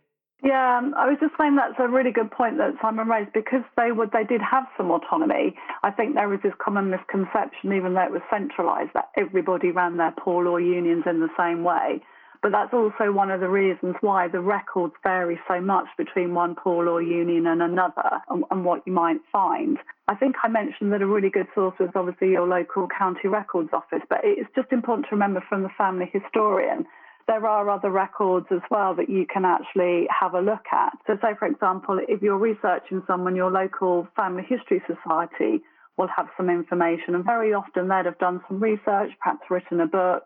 Yeah, 0.45 0.77
um, 0.77 0.93
I 0.93 1.09
was 1.09 1.17
just 1.19 1.33
saying 1.39 1.55
that's 1.55 1.73
a 1.79 1.87
really 1.89 2.11
good 2.11 2.29
point 2.29 2.57
that 2.57 2.77
Simon 2.79 3.09
raised 3.09 3.33
because 3.33 3.65
they 3.75 3.91
would 3.91 4.11
they 4.11 4.23
did 4.23 4.41
have 4.45 4.65
some 4.77 4.91
autonomy. 4.91 5.57
I 5.81 5.89
think 5.89 6.13
there 6.13 6.29
was 6.29 6.39
this 6.43 6.53
common 6.63 6.91
misconception, 6.91 7.73
even 7.73 7.95
though 7.95 8.05
it 8.05 8.11
was 8.11 8.21
centralised, 8.29 8.91
that 8.93 9.09
everybody 9.17 9.71
ran 9.71 9.97
their 9.97 10.13
poor 10.13 10.45
law 10.45 10.57
unions 10.57 11.05
in 11.09 11.19
the 11.19 11.33
same 11.35 11.63
way. 11.63 11.99
But 12.43 12.51
that's 12.51 12.75
also 12.75 13.11
one 13.11 13.31
of 13.31 13.39
the 13.39 13.49
reasons 13.49 13.95
why 14.01 14.27
the 14.27 14.39
records 14.39 14.93
vary 15.01 15.39
so 15.47 15.59
much 15.59 15.87
between 15.97 16.35
one 16.35 16.53
poor 16.53 16.85
law 16.85 16.99
union 16.99 17.47
and 17.47 17.63
another 17.63 18.21
and, 18.29 18.43
and, 18.51 18.63
what 18.63 18.85
you 18.85 18.93
might 18.93 19.17
find. 19.31 19.79
I 20.07 20.13
think 20.13 20.35
I 20.43 20.47
mentioned 20.47 20.93
that 20.93 21.01
a 21.01 21.07
really 21.07 21.31
good 21.31 21.47
source 21.55 21.73
was 21.79 21.89
obviously 21.95 22.29
your 22.29 22.47
local 22.47 22.87
county 22.95 23.29
records 23.29 23.69
office, 23.73 24.05
but 24.09 24.19
it's 24.21 24.53
just 24.55 24.71
important 24.71 25.07
to 25.09 25.15
remember 25.15 25.43
from 25.49 25.63
the 25.63 25.73
family 25.75 26.07
historian 26.13 26.85
there 27.27 27.45
are 27.47 27.69
other 27.69 27.89
records 27.89 28.45
as 28.51 28.61
well 28.69 28.93
that 28.95 29.09
you 29.09 29.25
can 29.25 29.45
actually 29.45 30.07
have 30.09 30.33
a 30.35 30.41
look 30.41 30.65
at. 30.71 30.93
So, 31.07 31.17
say, 31.21 31.33
for 31.39 31.47
example, 31.47 31.99
if 32.07 32.21
you're 32.21 32.37
researching 32.37 33.01
someone, 33.07 33.35
your 33.35 33.51
local 33.51 34.07
family 34.15 34.43
history 34.47 34.81
society 34.85 35.63
will 35.97 36.09
have 36.15 36.27
some 36.37 36.49
information, 36.49 37.15
and 37.15 37.23
very 37.23 37.53
often 37.53 37.87
they'd 37.87 38.05
have 38.05 38.19
done 38.19 38.41
some 38.47 38.59
research, 38.59 39.11
perhaps 39.21 39.49
written 39.49 39.79
a 39.79 39.87
book, 39.87 40.23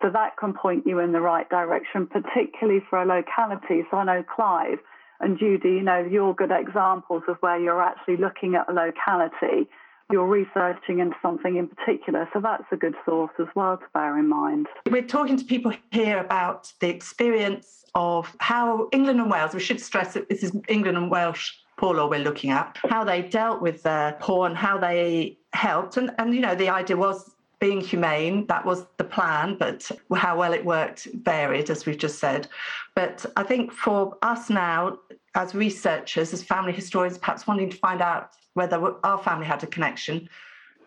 so 0.00 0.08
that 0.10 0.36
can 0.38 0.54
point 0.54 0.86
you 0.86 1.00
in 1.00 1.12
the 1.12 1.20
right 1.20 1.48
direction, 1.50 2.06
particularly 2.06 2.80
for 2.88 3.02
a 3.02 3.06
locality. 3.06 3.82
So 3.90 3.98
I 3.98 4.04
know 4.04 4.24
Clive 4.34 4.78
and 5.20 5.38
Judy, 5.38 5.70
you 5.70 5.82
know, 5.82 6.06
you're 6.08 6.34
good 6.34 6.52
examples 6.52 7.24
of 7.28 7.36
where 7.40 7.58
you're 7.58 7.82
actually 7.82 8.16
looking 8.16 8.54
at 8.54 8.70
a 8.70 8.72
locality. 8.72 9.68
You're 10.10 10.26
researching 10.26 11.00
into 11.00 11.16
something 11.20 11.56
in 11.56 11.68
particular. 11.68 12.28
So 12.32 12.40
that's 12.40 12.64
a 12.72 12.76
good 12.76 12.94
source 13.04 13.32
as 13.38 13.48
well 13.54 13.76
to 13.76 13.84
bear 13.92 14.18
in 14.18 14.28
mind. 14.28 14.66
We're 14.90 15.02
talking 15.02 15.36
to 15.36 15.44
people 15.44 15.72
here 15.90 16.18
about 16.18 16.72
the 16.80 16.88
experience 16.88 17.84
of 17.94 18.34
how 18.40 18.88
England 18.92 19.20
and 19.20 19.30
Wales, 19.30 19.54
we 19.54 19.60
should 19.60 19.80
stress 19.80 20.14
that 20.14 20.28
this 20.28 20.42
is 20.42 20.52
England 20.68 20.96
and 20.96 21.10
Welsh 21.10 21.52
poor 21.76 21.94
law 21.94 22.08
we're 22.08 22.18
looking 22.18 22.50
at, 22.50 22.76
how 22.88 23.04
they 23.04 23.22
dealt 23.22 23.62
with 23.62 23.82
their 23.82 24.16
poor 24.20 24.46
and 24.46 24.56
how 24.56 24.76
they 24.78 25.38
helped. 25.52 25.96
And, 25.96 26.10
and 26.18 26.34
you 26.34 26.40
know, 26.40 26.54
the 26.54 26.68
idea 26.68 26.96
was 26.96 27.30
being 27.60 27.80
humane, 27.80 28.46
that 28.46 28.64
was 28.64 28.86
the 28.98 29.04
plan, 29.04 29.56
but 29.58 29.90
how 30.14 30.38
well 30.38 30.52
it 30.52 30.64
worked 30.64 31.08
varied, 31.22 31.70
as 31.70 31.86
we've 31.86 31.98
just 31.98 32.18
said. 32.18 32.48
But 32.94 33.24
I 33.36 33.42
think 33.42 33.72
for 33.72 34.16
us 34.22 34.48
now, 34.48 34.98
as 35.34 35.54
researchers, 35.54 36.32
as 36.32 36.42
family 36.42 36.72
historians, 36.72 37.18
perhaps 37.18 37.46
wanting 37.46 37.70
to 37.70 37.76
find 37.76 38.00
out 38.00 38.30
whether 38.54 38.94
our 39.04 39.18
family 39.18 39.46
had 39.46 39.62
a 39.62 39.66
connection, 39.66 40.28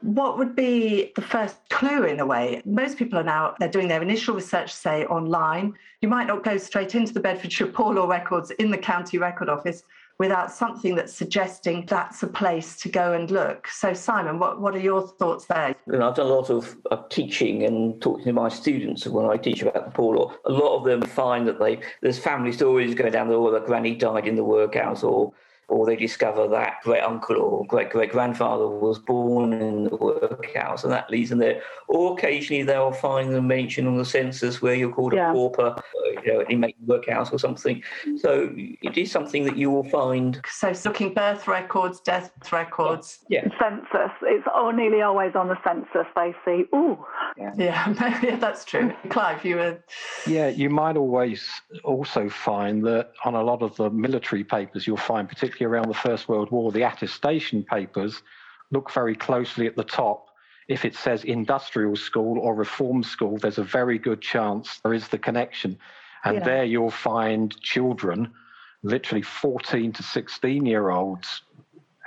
what 0.01 0.38
would 0.38 0.56
be 0.56 1.12
the 1.15 1.22
first 1.22 1.58
clue 1.70 2.06
in 2.06 2.20
a 2.20 2.25
way? 2.25 2.62
Most 2.65 2.98
people 2.98 3.20
are 3.20 3.24
now, 3.24 3.56
they're 3.60 3.70
doing 3.70 3.88
their 3.88 4.01
initial 4.01 4.36
research, 4.36 4.74
say, 4.74 5.06
online. 5.06 5.74
You 6.01 6.10
might 6.10 6.27
not 6.27 6.44
go 6.44 6.58
straight 6.58 6.96
into 6.96 7.13
the 7.13 7.20
Bedfordshire 7.20 7.68
Poor 7.74 7.94
Law 7.94 8.08
records 8.08 8.51
in 8.51 8.72
the 8.72 8.77
county 8.77 9.18
record 9.18 9.50
office 9.50 9.84
without 10.18 10.51
something 10.51 10.96
that's 10.96 11.13
suggesting 11.13 11.84
that's 11.88 12.22
a 12.22 12.27
place 12.27 12.77
to 12.77 12.89
go 12.89 13.13
and 13.13 13.32
look. 13.32 13.68
So, 13.68 13.91
Simon, 13.94 14.38
what, 14.38 14.62
what 14.62 14.75
are 14.75 14.80
your 14.80 15.08
thoughts 15.08 15.46
there? 15.46 15.75
And 15.88 16.03
I've 16.03 16.15
done 16.15 16.27
a 16.27 16.30
lot 16.30 16.51
of, 16.51 16.77
teaching 17.10 17.63
and 17.63 18.00
talking 18.01 18.25
to 18.25 18.34
my 18.34 18.48
students 18.48 19.08
when 19.08 19.25
I 19.25 19.36
teach 19.36 19.62
about 19.63 19.86
the 19.86 19.91
poor 19.91 20.15
law. 20.15 20.34
A 20.46 20.51
lot 20.51 20.77
of 20.77 20.86
them 20.86 21.01
find 21.01 21.48
that 21.48 21.60
they 21.60 21.80
there's 22.01 22.20
family 22.20 22.51
stories 22.51 22.94
going 22.94 23.12
down 23.12 23.27
the 23.27 23.34
oh, 23.34 23.46
road 23.46 23.56
that 23.56 23.65
granny 23.65 23.96
died 23.96 24.27
in 24.27 24.36
the 24.36 24.44
workhouse 24.44 25.03
or 25.03 25.34
or 25.68 25.86
they 25.86 25.96
discover 25.96 26.48
that 26.50 26.82
great 26.84 27.01
uncle 27.01 27.38
or 27.38 27.65
great 27.65 27.89
great 27.89 28.12
grandfather 28.12 28.68
was 28.68 29.00
born 29.00 29.53
in 29.53 29.86
the 29.86 29.96
workhouse, 29.96 30.84
and 30.84 30.91
that 30.91 31.10
leads 31.10 31.30
them 31.30 31.39
there. 31.39 31.62
Or 31.88 32.13
occasionally 32.13 32.63
they'll 32.63 32.91
find 32.91 33.34
a 33.34 33.41
mention 33.41 33.88
on 33.88 33.98
the 33.98 34.06
census 34.06 34.62
where 34.62 34.75
you're 34.75 34.91
called 34.91 35.13
yeah. 35.13 35.32
a 35.32 35.34
pauper, 35.34 35.82
you 36.25 36.34
know, 36.34 36.41
in 36.50 36.74
workhouse 36.86 37.32
or 37.32 37.39
something. 37.39 37.82
So 38.18 38.53
it 38.56 38.98
is 38.98 39.12
something 39.12 39.46
that 39.46 39.58
you 39.58 39.72
will 39.72 39.89
find. 39.89 40.41
So 40.50 40.74
looking 40.86 41.13
birth 41.13 41.48
records, 41.48 42.01
death 42.01 42.32
records. 42.51 43.20
Yeah. 43.30 43.48
Census. 43.60 44.12
It's 44.24 44.48
oh, 44.53 44.72
nearly 44.72 45.01
always 45.01 45.36
on 45.36 45.48
the 45.48 45.58
census 45.63 46.08
they 46.15 46.34
see. 46.46 46.65
Ooh. 46.75 46.98
Yeah. 47.38 47.53
yeah, 47.58 48.20
yeah, 48.24 48.36
that's 48.36 48.65
true. 48.65 48.94
Clive, 49.10 49.44
you 49.46 49.56
were. 49.56 49.84
Yeah, 50.27 50.50
you 50.50 50.70
might 50.70 50.98
always 50.98 51.50
also 51.84 52.30
find 52.30 52.84
that 52.86 53.12
on 53.24 53.36
a 53.36 53.44
lot 53.44 53.62
of 53.62 53.75
the 53.77 53.89
military 53.89 54.44
papers, 54.44 54.86
you'll 54.86 54.98
find 54.98 55.27
particularly 55.27 55.50
particularly 55.51 55.75
around 55.75 55.89
the 55.89 56.00
First 56.00 56.29
World 56.29 56.50
War, 56.50 56.72
the 56.72 56.84
attestation 56.84 57.63
papers 57.63 58.22
look 58.72 58.91
very 58.91 59.15
closely 59.15 59.67
at 59.67 59.75
the 59.75 59.84
top. 59.84 60.29
If 60.70 60.86
it 60.86 60.96
says 60.96 61.25
industrial 61.25 61.98
school 61.98 62.39
or 62.39 62.55
reform 62.55 63.03
school, 63.03 63.38
there's 63.38 63.58
a 63.58 63.63
very 63.63 63.98
good 63.98 64.22
chance 64.22 64.79
there 64.79 64.93
is 64.93 65.10
the 65.10 65.17
connection. 65.17 65.77
And 66.24 66.38
yeah. 66.38 66.43
there 66.43 66.63
you'll 66.63 66.89
find 66.89 67.60
children, 67.60 68.31
literally 68.81 69.24
14 69.24 69.91
to 69.93 70.03
16 70.03 70.65
year 70.65 70.89
olds, 70.89 71.41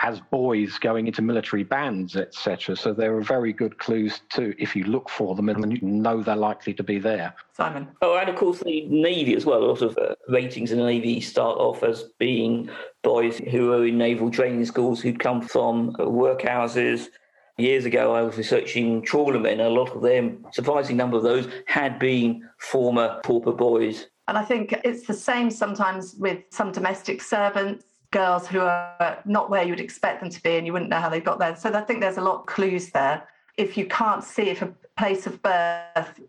as 0.01 0.21
boys 0.21 0.79
going 0.79 1.07
into 1.07 1.23
military 1.23 1.63
bands, 1.63 2.17
etc. 2.17 2.77
So 2.77 2.93
there 2.93 3.17
are 3.17 3.23
very 3.23 3.53
good 3.53 3.79
clues 3.79 4.21
too 4.29 4.55
if 4.59 4.75
you 4.75 4.85
look 4.85 5.09
for 5.09 5.35
them 5.35 5.49
and 5.49 5.73
you 5.73 5.81
know 5.83 6.23
they're 6.23 6.37
likely 6.37 6.75
to 6.75 6.83
be 6.83 6.99
there. 6.99 7.35
Simon. 7.53 7.89
Oh, 8.03 8.17
and 8.17 8.29
of 8.29 8.37
course 8.37 8.61
the 8.61 8.87
Navy 8.87 9.35
as 9.35 9.47
well. 9.47 9.63
A 9.63 9.67
lot 9.67 9.83
of 9.83 9.97
uh, 9.99 10.15
ratings 10.29 10.73
in 10.73 10.79
the 10.79 10.85
Navy 10.85 11.21
start 11.21 11.59
off 11.59 11.83
as 11.83 12.05
being 12.19 12.69
boys 13.03 13.39
who 13.39 13.73
are 13.73 13.87
in 13.87 13.99
naval 13.99 14.31
training 14.31 14.65
schools 14.65 15.01
who'd 15.01 15.21
come 15.21 15.41
from 15.41 15.91
uh, 15.99 16.05
workhouses. 16.05 17.09
Years 17.57 17.85
ago, 17.85 18.13
I 18.13 18.23
was 18.23 18.37
researching 18.37 19.03
trawlermen. 19.03 19.53
And 19.53 19.61
a 19.61 19.69
lot 19.69 19.95
of 19.95 20.03
them, 20.03 20.45
surprising 20.53 20.97
number 20.97 21.17
of 21.17 21.23
those, 21.23 21.47
had 21.67 22.01
been 22.01 22.43
former 22.59 23.21
pauper 23.23 23.53
boys. 23.53 24.09
And 24.27 24.37
I 24.37 24.45
think 24.45 24.75
it's 24.85 25.07
the 25.07 25.15
same 25.15 25.53
sometimes 25.53 26.17
with 26.19 26.43
some 26.51 26.73
domestic 26.73 27.23
servants 27.23 27.85
girls 28.15 28.47
who 28.47 28.61
are 28.61 29.19
not 29.25 29.51
where 29.51 29.65
you'd 29.65 29.81
expect 29.81 30.21
them 30.21 30.31
to 30.31 30.43
be 30.43 30.57
and 30.57 30.67
you 30.67 30.73
wouldn't 30.73 30.91
know 30.91 31.01
how 31.01 31.09
they 31.09 31.21
got 31.21 31.41
there. 31.41 31.57
So 31.57 31.73
I 31.75 31.81
think 31.81 32.01
there's 32.01 32.17
a 32.17 32.23
lot 32.23 32.41
of 32.41 32.47
clues 32.47 32.91
there. 32.91 33.29
If 33.59 33.77
you 33.77 33.87
can't 33.87 34.23
see 34.23 34.45
if 34.51 34.63
a 34.63 34.73
place 34.97 35.27
of 35.27 35.43
birth, 35.43 36.21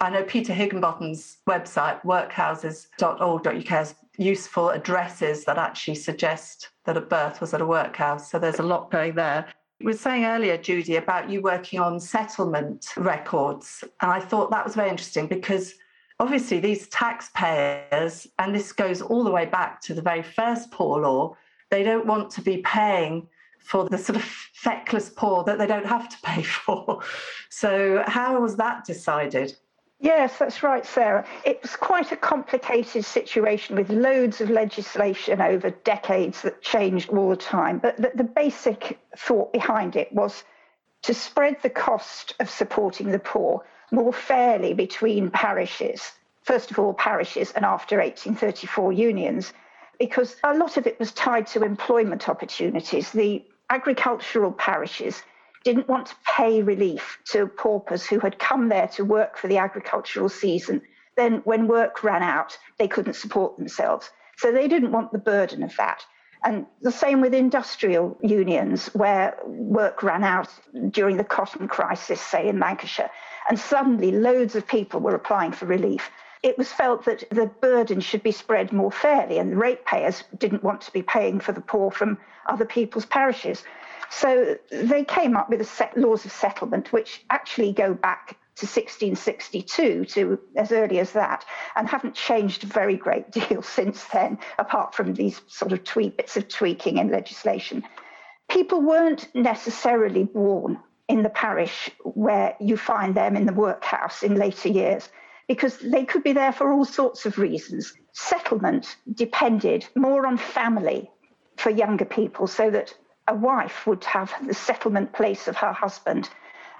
I 0.00 0.10
know 0.10 0.24
Peter 0.24 0.54
Higginbottom's 0.54 1.38
website, 1.46 2.02
workhouses.org.uk, 2.02 3.68
has 3.68 3.94
useful 4.16 4.70
addresses 4.70 5.44
that 5.44 5.58
actually 5.58 5.96
suggest 5.96 6.70
that 6.86 6.96
a 6.96 7.02
birth 7.02 7.40
was 7.42 7.52
at 7.52 7.60
a 7.60 7.66
workhouse. 7.66 8.30
So 8.30 8.38
there's 8.38 8.58
a 8.58 8.64
lot 8.64 8.90
going 8.90 9.14
there. 9.14 9.46
You 9.78 9.86
were 9.86 9.92
saying 9.92 10.24
earlier, 10.24 10.56
Judy, 10.56 10.96
about 10.96 11.28
you 11.28 11.42
working 11.42 11.80
on 11.80 12.00
settlement 12.00 12.86
records. 12.96 13.84
And 14.00 14.10
I 14.10 14.20
thought 14.20 14.50
that 14.50 14.64
was 14.64 14.74
very 14.74 14.88
interesting 14.88 15.26
because 15.26 15.74
obviously 16.18 16.60
these 16.60 16.88
taxpayers, 16.88 18.26
and 18.38 18.54
this 18.54 18.72
goes 18.72 19.02
all 19.02 19.24
the 19.24 19.30
way 19.30 19.46
back 19.46 19.80
to 19.82 19.94
the 19.94 20.02
very 20.02 20.22
first 20.22 20.70
poor 20.70 21.00
law, 21.00 21.36
they 21.70 21.82
don't 21.82 22.06
want 22.06 22.30
to 22.30 22.40
be 22.40 22.58
paying 22.58 23.26
for 23.58 23.88
the 23.88 23.98
sort 23.98 24.16
of 24.16 24.22
feckless 24.54 25.10
poor 25.10 25.44
that 25.44 25.58
they 25.58 25.66
don't 25.66 25.86
have 25.86 26.08
to 26.08 26.16
pay 26.22 26.42
for. 26.42 27.02
So, 27.50 28.02
how 28.06 28.40
was 28.40 28.56
that 28.56 28.84
decided? 28.84 29.56
Yes, 29.98 30.38
that's 30.38 30.62
right, 30.62 30.84
Sarah. 30.84 31.26
It 31.46 31.62
was 31.62 31.74
quite 31.74 32.12
a 32.12 32.16
complicated 32.16 33.04
situation 33.04 33.76
with 33.76 33.88
loads 33.88 34.42
of 34.42 34.50
legislation 34.50 35.40
over 35.40 35.70
decades 35.70 36.42
that 36.42 36.60
changed 36.60 37.08
all 37.08 37.30
the 37.30 37.36
time. 37.36 37.78
But 37.78 37.96
the, 37.96 38.12
the 38.14 38.24
basic 38.24 38.98
thought 39.16 39.54
behind 39.54 39.96
it 39.96 40.12
was 40.12 40.44
to 41.02 41.14
spread 41.14 41.56
the 41.62 41.70
cost 41.70 42.34
of 42.40 42.50
supporting 42.50 43.10
the 43.10 43.18
poor 43.18 43.64
more 43.90 44.12
fairly 44.12 44.74
between 44.74 45.30
parishes, 45.30 46.12
first 46.42 46.70
of 46.70 46.78
all, 46.78 46.94
parishes, 46.94 47.52
and 47.52 47.64
after 47.64 47.96
1834 47.98 48.92
unions, 48.92 49.52
because 49.98 50.36
a 50.44 50.54
lot 50.54 50.76
of 50.76 50.86
it 50.86 50.98
was 50.98 51.12
tied 51.12 51.46
to 51.48 51.62
employment 51.62 52.28
opportunities. 52.28 53.10
The 53.12 53.44
agricultural 53.70 54.52
parishes 54.52 55.22
didn't 55.64 55.88
want 55.88 56.06
to 56.06 56.16
pay 56.36 56.62
relief 56.62 57.18
to 57.24 57.46
paupers 57.46 58.06
who 58.06 58.20
had 58.20 58.38
come 58.38 58.68
there 58.68 58.88
to 58.88 59.04
work 59.04 59.36
for 59.36 59.48
the 59.48 59.58
agricultural 59.58 60.28
season. 60.28 60.82
Then, 61.16 61.40
when 61.44 61.66
work 61.66 62.04
ran 62.04 62.22
out, 62.22 62.56
they 62.78 62.88
couldn't 62.88 63.14
support 63.14 63.56
themselves. 63.56 64.10
So 64.36 64.52
they 64.52 64.68
didn't 64.68 64.92
want 64.92 65.12
the 65.12 65.18
burden 65.18 65.62
of 65.62 65.74
that. 65.76 66.04
And 66.44 66.66
the 66.82 66.92
same 66.92 67.20
with 67.20 67.34
industrial 67.34 68.16
unions, 68.22 68.88
where 68.94 69.36
work 69.44 70.02
ran 70.02 70.22
out 70.22 70.48
during 70.90 71.16
the 71.16 71.24
cotton 71.24 71.66
crisis, 71.68 72.20
say 72.20 72.48
in 72.48 72.58
Lancashire 72.58 73.10
and 73.48 73.58
suddenly 73.58 74.10
loads 74.12 74.56
of 74.56 74.66
people 74.66 75.00
were 75.00 75.14
applying 75.14 75.52
for 75.52 75.66
relief. 75.66 76.10
It 76.42 76.58
was 76.58 76.72
felt 76.72 77.04
that 77.04 77.24
the 77.30 77.46
burden 77.46 78.00
should 78.00 78.22
be 78.22 78.32
spread 78.32 78.72
more 78.72 78.92
fairly, 78.92 79.38
and 79.38 79.52
the 79.52 79.56
ratepayers 79.56 80.24
didn't 80.38 80.62
want 80.62 80.80
to 80.82 80.92
be 80.92 81.02
paying 81.02 81.40
for 81.40 81.52
the 81.52 81.60
poor 81.60 81.90
from 81.90 82.18
other 82.46 82.64
people's 82.64 83.06
parishes. 83.06 83.64
So 84.10 84.56
they 84.70 85.04
came 85.04 85.36
up 85.36 85.50
with 85.50 85.60
the 85.60 85.88
laws 85.96 86.24
of 86.24 86.32
settlement, 86.32 86.92
which 86.92 87.24
actually 87.30 87.72
go 87.72 87.94
back 87.94 88.36
to 88.56 88.66
1662 88.66 90.04
to 90.06 90.38
as 90.56 90.72
early 90.72 90.98
as 90.98 91.12
that 91.12 91.44
and 91.76 91.88
haven't 91.88 92.14
changed 92.14 92.64
a 92.64 92.66
very 92.66 92.96
great 92.96 93.30
deal 93.38 93.62
since 93.62 94.04
then 94.04 94.38
apart 94.58 94.94
from 94.94 95.14
these 95.14 95.40
sort 95.46 95.72
of 95.72 95.84
tweak, 95.84 96.16
bits 96.16 96.36
of 96.36 96.48
tweaking 96.48 96.98
in 96.98 97.08
legislation 97.08 97.84
people 98.48 98.80
weren't 98.80 99.28
necessarily 99.34 100.24
born 100.24 100.78
in 101.08 101.22
the 101.22 101.30
parish 101.30 101.90
where 102.02 102.56
you 102.60 102.76
find 102.76 103.14
them 103.14 103.36
in 103.36 103.46
the 103.46 103.52
workhouse 103.52 104.22
in 104.22 104.34
later 104.34 104.68
years 104.68 105.08
because 105.48 105.78
they 105.78 106.04
could 106.04 106.24
be 106.24 106.32
there 106.32 106.52
for 106.52 106.72
all 106.72 106.84
sorts 106.84 107.26
of 107.26 107.38
reasons. 107.38 107.94
Settlement 108.12 108.96
depended 109.14 109.86
more 109.94 110.26
on 110.26 110.36
family 110.36 111.10
for 111.56 111.70
younger 111.70 112.04
people, 112.04 112.46
so 112.46 112.70
that 112.70 112.94
a 113.28 113.34
wife 113.34 113.86
would 113.86 114.04
have 114.04 114.32
the 114.46 114.54
settlement 114.54 115.12
place 115.12 115.46
of 115.46 115.56
her 115.56 115.72
husband. 115.72 116.28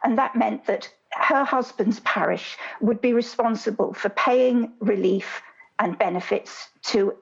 And 0.03 0.19
that 0.19 0.37
meant 0.37 0.67
that 0.67 0.89
her 1.13 1.45
husband's 1.45 2.01
parish 2.01 2.57
would 2.81 3.01
be 3.01 3.13
responsible 3.13 3.95
for 3.95 4.09
paying 4.11 4.73
relief 4.81 5.43
and 5.79 5.99
benefits 5.99 6.69
to 6.83 7.15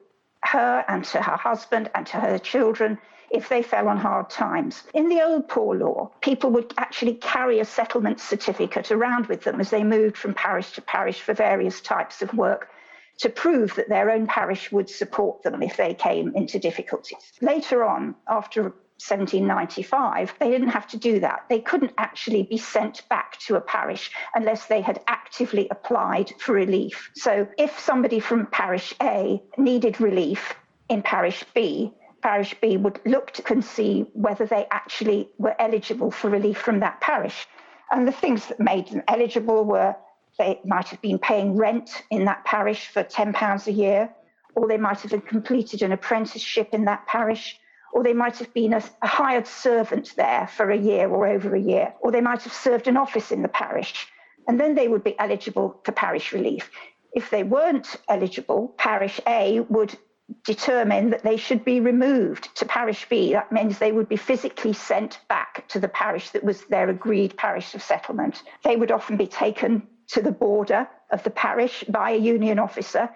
her 0.43 0.85
and 0.87 1.03
to 1.05 1.21
her 1.21 1.37
husband 1.37 1.89
and 1.95 2.05
to 2.07 2.17
her 2.17 2.37
children 2.37 2.97
if 3.31 3.49
they 3.49 3.63
fell 3.63 3.87
on 3.87 3.97
hard 3.97 4.29
times. 4.29 4.83
In 4.93 5.09
the 5.09 5.21
old 5.21 5.47
poor 5.47 5.75
law, 5.75 6.11
people 6.21 6.51
would 6.51 6.73
actually 6.77 7.15
carry 7.15 7.59
a 7.59 7.65
settlement 7.65 8.19
certificate 8.19 8.91
around 8.91 9.27
with 9.27 9.43
them 9.43 9.59
as 9.59 9.71
they 9.71 9.83
moved 9.83 10.17
from 10.17 10.33
parish 10.33 10.71
to 10.73 10.81
parish 10.81 11.21
for 11.21 11.33
various 11.33 11.81
types 11.81 12.21
of 12.21 12.33
work 12.33 12.69
to 13.17 13.29
prove 13.29 13.75
that 13.75 13.89
their 13.89 14.11
own 14.11 14.27
parish 14.27 14.71
would 14.71 14.89
support 14.89 15.41
them 15.43 15.63
if 15.63 15.77
they 15.77 15.93
came 15.93 16.33
into 16.35 16.59
difficulties. 16.59 17.33
Later 17.41 17.83
on, 17.83 18.15
after 18.27 18.73
1795, 18.97 20.35
they 20.39 20.49
didn't 20.49 20.69
have 20.69 20.87
to 20.87 20.97
do 20.97 21.19
that. 21.19 21.45
They 21.49 21.59
couldn't 21.59 21.91
actually 21.97 22.43
be 22.43 22.57
sent 22.57 23.07
back 23.09 23.37
to 23.39 23.55
a 23.55 23.61
parish 23.61 24.09
unless 24.35 24.67
they 24.67 24.81
had 24.81 25.01
actively 25.07 25.67
applied 25.69 26.33
for 26.39 26.53
relief. 26.53 27.11
So 27.15 27.47
if 27.57 27.77
somebody 27.77 28.19
from 28.21 28.47
parish 28.47 28.93
A 29.01 29.43
needed 29.57 29.99
relief 29.99 30.55
in 30.87 31.01
parish 31.01 31.43
B, 31.53 31.91
parish 32.21 32.55
B 32.61 32.77
would 32.77 33.01
look 33.05 33.31
to 33.31 33.43
and 33.51 33.63
see 33.63 34.05
whether 34.13 34.45
they 34.45 34.65
actually 34.71 35.29
were 35.37 35.55
eligible 35.59 36.09
for 36.09 36.29
relief 36.29 36.57
from 36.57 36.79
that 36.79 37.01
parish. 37.01 37.47
And 37.91 38.07
the 38.07 38.13
things 38.13 38.47
that 38.47 38.59
made 38.59 38.87
them 38.87 39.03
eligible 39.07 39.65
were 39.65 39.95
they 40.39 40.59
might 40.65 40.87
have 40.87 41.01
been 41.01 41.19
paying 41.19 41.55
rent 41.55 42.03
in 42.09 42.25
that 42.25 42.43
parish 42.45 42.87
for 42.87 43.03
£10 43.03 43.67
a 43.67 43.71
year, 43.71 44.09
or 44.55 44.67
they 44.67 44.77
might 44.77 45.01
have 45.01 45.25
completed 45.25 45.81
an 45.81 45.91
apprenticeship 45.91 46.69
in 46.73 46.85
that 46.85 47.05
parish, 47.07 47.59
or 47.95 48.03
they 48.03 48.13
might 48.13 48.37
have 48.37 48.53
been 48.53 48.73
a, 48.73 48.83
a, 49.01 49.07
hired 49.07 49.47
servant 49.47 50.13
there 50.17 50.47
for 50.47 50.69
a 50.69 50.77
year 50.77 51.07
or 51.07 51.25
over 51.25 51.55
a 51.55 51.59
year, 51.59 51.93
or 52.01 52.11
they 52.11 52.19
might 52.19 52.41
have 52.41 52.51
served 52.51 52.89
an 52.89 52.97
office 52.97 53.31
in 53.31 53.41
the 53.41 53.47
parish, 53.47 54.07
and 54.49 54.59
then 54.59 54.75
they 54.75 54.89
would 54.89 55.03
be 55.03 55.17
eligible 55.17 55.79
for 55.85 55.93
parish 55.93 56.33
relief. 56.33 56.69
If 57.13 57.29
they 57.29 57.43
weren't 57.43 57.95
eligible, 58.09 58.75
parish 58.77 59.21
A 59.25 59.61
would 59.61 59.97
determine 60.43 61.11
that 61.11 61.23
they 61.23 61.37
should 61.37 61.63
be 61.63 61.79
removed 61.79 62.53
to 62.55 62.65
parish 62.65 63.07
B. 63.07 63.31
That 63.31 63.53
means 63.53 63.79
they 63.79 63.93
would 63.93 64.09
be 64.09 64.17
physically 64.17 64.73
sent 64.73 65.21
back 65.29 65.65
to 65.69 65.79
the 65.79 65.87
parish 65.87 66.31
that 66.31 66.43
was 66.43 66.65
their 66.65 66.89
agreed 66.89 67.37
parish 67.37 67.73
of 67.75 67.81
settlement. 67.81 68.43
They 68.65 68.75
would 68.75 68.91
often 68.91 69.15
be 69.15 69.27
taken 69.27 69.87
to 70.07 70.21
the 70.21 70.33
border 70.33 70.89
of 71.11 71.23
the 71.23 71.29
parish 71.29 71.85
by 71.87 72.11
a 72.11 72.17
union 72.17 72.59
officer. 72.59 73.09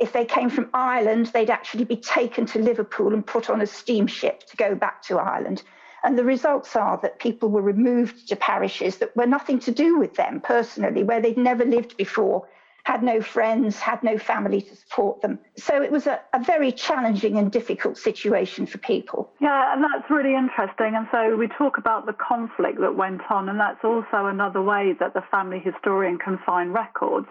If 0.00 0.12
they 0.12 0.24
came 0.24 0.50
from 0.50 0.70
Ireland, 0.72 1.26
they'd 1.26 1.50
actually 1.50 1.84
be 1.84 1.96
taken 1.96 2.46
to 2.46 2.58
Liverpool 2.58 3.12
and 3.12 3.24
put 3.24 3.50
on 3.50 3.60
a 3.60 3.66
steamship 3.66 4.46
to 4.46 4.56
go 4.56 4.74
back 4.74 5.02
to 5.02 5.18
Ireland. 5.18 5.62
And 6.02 6.18
the 6.18 6.24
results 6.24 6.74
are 6.74 6.98
that 7.02 7.18
people 7.18 7.50
were 7.50 7.62
removed 7.62 8.28
to 8.28 8.36
parishes 8.36 8.96
that 8.98 9.14
were 9.14 9.26
nothing 9.26 9.58
to 9.60 9.70
do 9.70 9.98
with 9.98 10.14
them 10.14 10.40
personally, 10.40 11.02
where 11.02 11.20
they'd 11.20 11.36
never 11.36 11.64
lived 11.64 11.96
before 11.96 12.48
had 12.84 13.02
no 13.02 13.20
friends, 13.20 13.78
had 13.78 14.02
no 14.02 14.18
family 14.18 14.62
to 14.62 14.74
support 14.74 15.20
them. 15.20 15.38
So 15.56 15.82
it 15.82 15.92
was 15.92 16.06
a, 16.06 16.20
a, 16.32 16.42
very 16.42 16.72
challenging 16.72 17.36
and 17.36 17.52
difficult 17.52 17.98
situation 17.98 18.66
for 18.66 18.78
people. 18.78 19.30
Yeah, 19.40 19.74
and 19.74 19.84
that's 19.84 20.10
really 20.10 20.34
interesting. 20.34 20.94
And 20.96 21.06
so 21.12 21.36
we 21.36 21.48
talk 21.48 21.78
about 21.78 22.06
the 22.06 22.14
conflict 22.14 22.80
that 22.80 22.96
went 22.96 23.20
on, 23.30 23.48
and 23.48 23.60
that's 23.60 23.84
also 23.84 24.26
another 24.26 24.62
way 24.62 24.94
that 24.98 25.14
the 25.14 25.22
family 25.30 25.58
historian 25.58 26.18
can 26.18 26.38
find 26.44 26.72
records. 26.72 27.26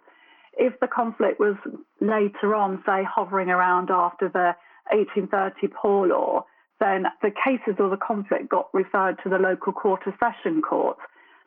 If 0.58 0.80
the 0.80 0.88
conflict 0.88 1.40
was 1.40 1.56
later 2.02 2.56
on, 2.56 2.84
say, 2.86 3.04
hovering 3.04 3.50
around 3.50 3.90
after 3.92 4.30
the 4.30 4.56
1830 4.92 5.74
Poor 5.82 6.08
Law, 6.08 6.46
then 6.80 7.06
the 7.22 7.32
cases 7.32 7.76
or 7.80 7.90
the 7.90 7.98
conflict 7.98 8.50
got 8.50 8.70
referred 8.74 9.18
to 9.24 9.30
the 9.30 9.38
local 9.38 9.74
quarter 9.74 10.14
session 10.20 10.62
courts 10.62 11.02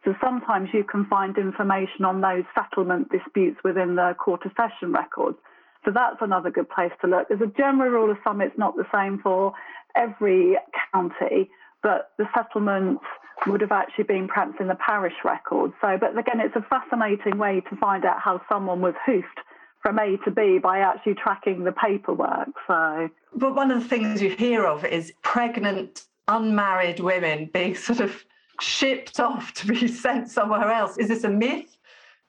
so 0.05 0.15
sometimes 0.21 0.71
you 0.73 0.85
can 0.85 1.07
find 1.07 1.37
information 1.39 2.05
on 2.05 2.21
those 2.21 2.45
settlement 2.55 3.11
disputes 3.11 3.59
within 3.63 3.95
the 3.95 4.15
quarter 4.19 4.51
session 4.57 4.93
records. 4.93 5.39
So 5.85 5.93
that's 5.93 6.17
another 6.21 6.51
good 6.51 6.69
place 6.69 6.93
to 7.01 7.07
look. 7.07 7.31
As 7.31 7.41
a 7.41 7.47
general 7.57 7.91
rule 7.91 8.11
of 8.11 8.17
thumb, 8.25 8.41
it's 8.41 8.59
not 8.59 8.77
the 8.77 8.87
same 8.93 9.21
for 9.23 9.53
every 9.97 10.57
county, 10.93 11.51
but 11.83 12.11
the 12.19 12.27
settlements 12.35 13.05
would 13.47 13.61
have 13.61 13.73
actually 13.73 14.05
been 14.05 14.29
perhaps 14.29 14.55
in 14.61 14.69
the 14.69 14.77
parish 14.77 15.15
record. 15.25 15.73
So, 15.81 15.99
but 15.99 16.17
again, 16.17 16.41
it's 16.41 16.57
a 16.57 16.63
fascinating 16.63 17.39
way 17.39 17.61
to 17.69 17.77
find 17.77 18.05
out 18.05 18.21
how 18.21 18.41
someone 18.49 18.81
was 18.81 18.95
hoofed 19.05 19.41
from 19.81 19.99
A 19.99 20.17
to 20.25 20.31
B 20.31 20.59
by 20.59 20.79
actually 20.79 21.15
tracking 21.15 21.65
the 21.65 21.73
paperwork. 21.73 22.49
So, 22.67 23.11
but 23.35 23.55
one 23.55 23.71
of 23.71 23.83
the 23.83 23.89
things 23.89 24.23
you 24.23 24.31
hear 24.31 24.65
of 24.65 24.85
is 24.85 25.13
pregnant, 25.23 26.05
unmarried 26.29 27.01
women 27.01 27.51
being 27.53 27.75
sort 27.75 28.01
of 28.01 28.25
shipped 28.61 29.19
off 29.19 29.53
to 29.55 29.67
be 29.67 29.89
sent 29.89 30.31
somewhere 30.31 30.71
else. 30.71 30.97
Is 30.99 31.09
this 31.09 31.25
a 31.25 31.31
myth? 31.31 31.77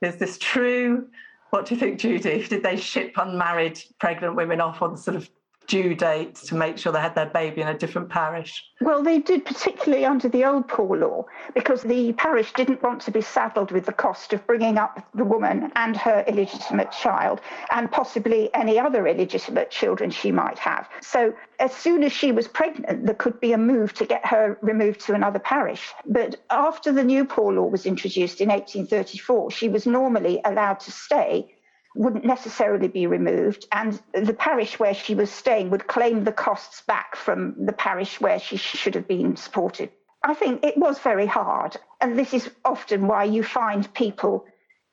Is 0.01 0.17
this 0.17 0.37
true? 0.37 1.07
What 1.51 1.67
do 1.67 1.75
you 1.75 1.79
think, 1.79 1.99
Judy? 1.99 2.45
Did 2.47 2.63
they 2.63 2.75
ship 2.75 3.13
unmarried 3.17 3.79
pregnant 3.99 4.35
women 4.35 4.59
off 4.59 4.81
on 4.81 4.97
sort 4.97 5.15
of 5.15 5.29
due 5.67 5.95
date 5.95 6.35
to 6.35 6.55
make 6.55 6.77
sure 6.77 6.91
they 6.91 6.99
had 6.99 7.15
their 7.15 7.29
baby 7.29 7.61
in 7.61 7.67
a 7.67 7.77
different 7.77 8.09
parish? 8.09 8.63
Well, 8.81 9.03
they 9.03 9.19
did, 9.19 9.45
particularly 9.45 10.05
under 10.05 10.27
the 10.27 10.45
old 10.45 10.67
poor 10.67 10.97
law, 10.97 11.25
because 11.53 11.83
the 11.83 12.13
parish 12.13 12.53
didn't 12.53 12.83
want 12.83 13.01
to 13.03 13.11
be 13.11 13.21
saddled 13.21 13.71
with 13.71 13.85
the 13.85 13.93
cost 13.93 14.33
of 14.33 14.45
bringing 14.45 14.77
up 14.77 15.05
the 15.13 15.23
woman 15.23 15.71
and 15.75 15.95
her 15.97 16.23
illegitimate 16.27 16.91
child, 16.91 17.41
and 17.71 17.91
possibly 17.91 18.53
any 18.53 18.79
other 18.79 19.07
illegitimate 19.07 19.71
children 19.71 20.09
she 20.09 20.31
might 20.31 20.59
have. 20.59 20.89
So, 21.01 21.33
as 21.59 21.73
soon 21.73 22.03
as 22.03 22.11
she 22.11 22.31
was 22.31 22.47
pregnant, 22.47 23.05
there 23.05 23.15
could 23.15 23.39
be 23.39 23.53
a 23.53 23.57
move 23.57 23.93
to 23.93 24.05
get 24.05 24.25
her 24.25 24.57
removed 24.61 24.99
to 25.01 25.13
another 25.13 25.39
parish. 25.39 25.93
But 26.05 26.35
after 26.49 26.91
the 26.91 27.03
new 27.03 27.25
poor 27.25 27.53
law 27.53 27.67
was 27.67 27.85
introduced 27.85 28.41
in 28.41 28.49
1834, 28.49 29.51
she 29.51 29.69
was 29.69 29.85
normally 29.85 30.41
allowed 30.43 30.79
to 30.81 30.91
stay 30.91 31.53
wouldn't 31.95 32.25
necessarily 32.25 32.87
be 32.87 33.07
removed, 33.07 33.67
and 33.71 34.01
the 34.13 34.33
parish 34.33 34.79
where 34.79 34.93
she 34.93 35.15
was 35.15 35.31
staying 35.31 35.69
would 35.69 35.87
claim 35.87 36.23
the 36.23 36.31
costs 36.31 36.81
back 36.81 37.15
from 37.15 37.55
the 37.65 37.73
parish 37.73 38.19
where 38.19 38.39
she 38.39 38.57
should 38.57 38.95
have 38.95 39.07
been 39.07 39.35
supported. 39.35 39.89
I 40.23 40.33
think 40.33 40.63
it 40.63 40.77
was 40.77 40.99
very 40.99 41.25
hard, 41.25 41.77
and 42.01 42.17
this 42.17 42.33
is 42.33 42.49
often 42.65 43.07
why 43.07 43.25
you 43.25 43.43
find 43.43 43.93
people 43.93 44.45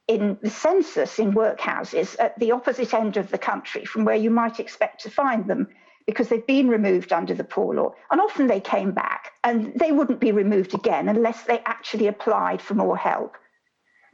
in 0.09 0.37
the 0.43 0.51
census 0.51 1.21
in 1.21 1.33
workhouses 1.33 2.17
at 2.19 2.37
the 2.39 2.51
opposite 2.51 2.93
end 2.93 3.17
of 3.17 3.31
the 3.31 3.39
country 3.39 3.85
from 3.85 4.05
where 4.05 4.17
you 4.17 4.29
might 4.29 4.59
expect 4.59 5.01
to 5.03 5.11
find 5.11 5.47
them 5.47 5.69
because 6.05 6.29
they've 6.29 6.47
been 6.49 6.69
removed 6.69 7.13
under 7.13 7.33
the 7.33 7.45
poor 7.45 7.75
law. 7.77 7.95
And 8.11 8.21
often 8.21 8.49
they 8.49 8.61
came 8.61 8.91
back 8.91 9.31
and 9.45 9.73
they 9.77 9.93
wouldn't 9.93 10.19
be 10.19 10.33
removed 10.33 10.75
again 10.75 11.09
unless 11.09 11.45
they 11.45 11.61
actually 11.61 12.09
applied 12.09 12.61
for 12.61 12.75
more 12.75 12.97
help 12.97 13.37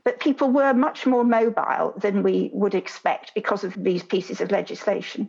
but 0.06 0.20
people 0.20 0.52
were 0.52 0.72
much 0.72 1.04
more 1.04 1.24
mobile 1.24 1.92
than 1.96 2.22
we 2.22 2.48
would 2.54 2.76
expect 2.76 3.34
because 3.34 3.64
of 3.64 3.74
these 3.82 4.04
pieces 4.04 4.40
of 4.40 4.52
legislation. 4.52 5.28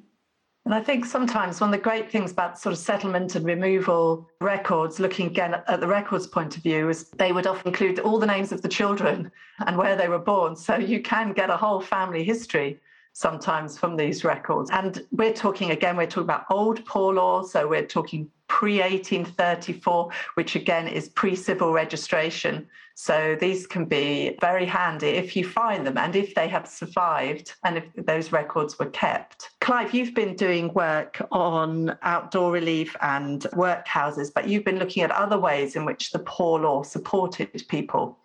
And 0.65 0.75
I 0.75 0.81
think 0.81 1.03
sometimes 1.03 1.59
one 1.59 1.73
of 1.73 1.79
the 1.79 1.83
great 1.83 2.11
things 2.11 2.31
about 2.31 2.59
sort 2.59 2.73
of 2.73 2.77
settlement 2.77 3.33
and 3.33 3.43
removal 3.43 4.29
records, 4.39 4.99
looking 4.99 5.25
again 5.25 5.55
at 5.67 5.79
the 5.79 5.87
records 5.87 6.27
point 6.27 6.55
of 6.57 6.61
view, 6.61 6.89
is 6.89 7.09
they 7.17 7.31
would 7.31 7.47
often 7.47 7.69
include 7.69 7.97
all 7.97 8.19
the 8.19 8.27
names 8.27 8.51
of 8.51 8.61
the 8.61 8.67
children 8.67 9.31
and 9.65 9.77
where 9.77 9.95
they 9.95 10.09
were 10.09 10.19
born. 10.19 10.55
So 10.55 10.75
you 10.77 11.01
can 11.01 11.33
get 11.33 11.49
a 11.49 11.57
whole 11.57 11.81
family 11.81 12.23
history 12.23 12.79
sometimes 13.13 13.79
from 13.79 13.95
these 13.95 14.23
records. 14.23 14.69
And 14.71 15.03
we're 15.11 15.33
talking 15.33 15.71
again, 15.71 15.97
we're 15.97 16.05
talking 16.05 16.25
about 16.25 16.45
old 16.51 16.85
poor 16.85 17.15
law. 17.15 17.41
So 17.41 17.67
we're 17.67 17.87
talking 17.87 18.29
pre 18.47 18.79
1834, 18.79 20.09
which 20.35 20.55
again 20.55 20.87
is 20.87 21.09
pre 21.09 21.35
civil 21.35 21.71
registration. 21.71 22.67
So 22.95 23.37
these 23.39 23.67
can 23.67 23.85
be 23.85 24.35
very 24.41 24.65
handy 24.65 25.09
if 25.09 25.35
you 25.35 25.47
find 25.47 25.85
them 25.85 25.99
and 25.99 26.15
if 26.15 26.33
they 26.33 26.47
have 26.47 26.67
survived 26.67 27.53
and 27.63 27.77
if 27.77 27.83
those 27.95 28.31
records 28.31 28.79
were 28.79 28.89
kept. 28.89 29.51
Clive, 29.61 29.93
you've 29.93 30.15
been 30.15 30.35
doing 30.35 30.73
work 30.73 31.21
on 31.31 31.95
outdoor 32.01 32.51
relief 32.51 32.95
and 33.01 33.41
workhouses, 33.53 34.33
but 34.33 34.47
you've 34.47 34.65
been 34.65 34.79
looking 34.79 35.03
at 35.03 35.11
other 35.11 35.37
ways 35.37 35.75
in 35.75 35.85
which 35.85 36.11
the 36.11 36.19
poor 36.19 36.59
law 36.59 36.81
supported 36.81 37.51
people. 37.67 38.17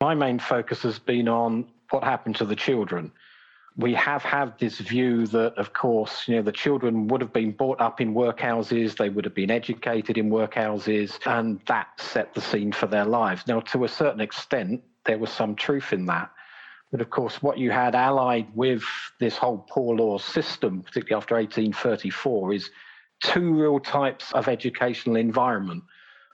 My 0.00 0.14
main 0.14 0.38
focus 0.38 0.82
has 0.84 0.98
been 0.98 1.28
on 1.28 1.66
what 1.90 2.02
happened 2.02 2.36
to 2.36 2.46
the 2.46 2.56
children 2.56 3.12
we 3.78 3.94
have 3.94 4.24
had 4.24 4.58
this 4.58 4.78
view 4.78 5.24
that, 5.28 5.56
of 5.56 5.72
course, 5.72 6.26
you 6.26 6.34
know, 6.34 6.42
the 6.42 6.50
children 6.50 7.06
would 7.06 7.20
have 7.20 7.32
been 7.32 7.52
brought 7.52 7.80
up 7.80 8.00
in 8.00 8.12
workhouses, 8.12 8.96
they 8.96 9.08
would 9.08 9.24
have 9.24 9.36
been 9.36 9.52
educated 9.52 10.18
in 10.18 10.28
workhouses, 10.30 11.16
and 11.26 11.60
that 11.66 11.88
set 11.96 12.34
the 12.34 12.40
scene 12.40 12.72
for 12.72 12.88
their 12.88 13.04
lives. 13.04 13.46
Now, 13.46 13.60
to 13.60 13.84
a 13.84 13.88
certain 13.88 14.20
extent, 14.20 14.82
there 15.06 15.16
was 15.16 15.30
some 15.30 15.54
truth 15.54 15.92
in 15.92 16.06
that. 16.06 16.28
But 16.90 17.00
of 17.00 17.10
course, 17.10 17.40
what 17.40 17.58
you 17.58 17.70
had 17.70 17.94
allied 17.94 18.48
with 18.52 18.82
this 19.20 19.36
whole 19.36 19.64
poor 19.70 19.94
law 19.94 20.18
system, 20.18 20.82
particularly 20.82 21.22
after 21.22 21.36
1834, 21.36 22.54
is 22.54 22.70
two 23.22 23.54
real 23.54 23.78
types 23.78 24.32
of 24.32 24.48
educational 24.48 25.14
environment 25.14 25.84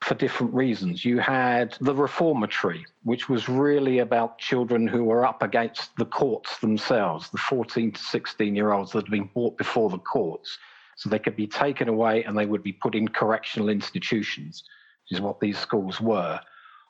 for 0.02 0.14
different 0.14 0.52
reasons. 0.52 1.04
You 1.04 1.18
had 1.18 1.76
the 1.80 1.94
reformatory, 1.94 2.85
which 3.04 3.28
was 3.28 3.48
really 3.48 4.00
about 4.00 4.38
children 4.38 4.87
who 4.87 5.04
were 5.04 5.24
up 5.24 5.42
against 5.42 5.96
the 5.96 6.04
courts 6.04 6.59
themselves, 6.59 7.30
the 7.30 7.38
14 7.38 7.92
to 7.92 8.00
16 8.00 8.54
year 8.54 8.72
olds 8.72 8.92
that 8.92 9.04
had 9.04 9.11
been 9.11 9.30
brought 9.33 9.57
before 9.57 9.90
the 9.90 9.98
courts. 9.98 10.59
So 10.96 11.09
they 11.09 11.18
could 11.18 11.37
be 11.37 11.46
taken 11.46 11.88
away 11.88 12.22
and 12.24 12.37
they 12.37 12.46
would 12.46 12.62
be 12.62 12.72
put 12.72 12.94
in 12.94 13.09
correctional 13.09 13.68
institutions, 13.68 14.62
which 15.04 15.18
is 15.18 15.22
what 15.22 15.40
these 15.40 15.59
schools 15.59 16.00
were. 16.00 16.38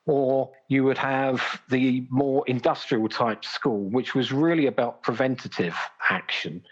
Or 0.06 0.50
you 0.68 0.84
would 0.84 0.98
have 0.98 1.62
the 1.70 2.06
more 2.10 2.44
industrial 2.46 3.08
type 3.08 3.44
school, 3.44 3.88
which 3.88 4.14
was 4.14 4.32
really 4.32 4.66
about 4.66 5.02
preventative 5.02 5.76
action 6.10 6.62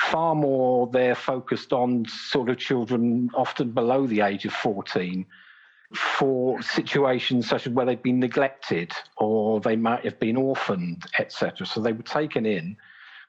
far 0.00 0.34
more 0.34 0.88
they're 0.92 1.14
focused 1.14 1.72
on 1.72 2.06
sort 2.06 2.48
of 2.48 2.56
children 2.56 3.28
often 3.34 3.70
below 3.70 4.06
the 4.06 4.22
age 4.22 4.46
of 4.46 4.52
14 4.52 5.26
for 5.94 6.62
situations 6.62 7.48
such 7.48 7.66
as 7.66 7.72
where 7.72 7.86
they've 7.86 8.02
been 8.02 8.20
neglected 8.20 8.92
or 9.16 9.60
they 9.60 9.76
might 9.76 10.04
have 10.04 10.18
been 10.20 10.36
orphaned, 10.36 11.04
etc. 11.18 11.66
So 11.66 11.80
they 11.80 11.92
were 11.92 12.02
taken 12.02 12.46
in. 12.46 12.76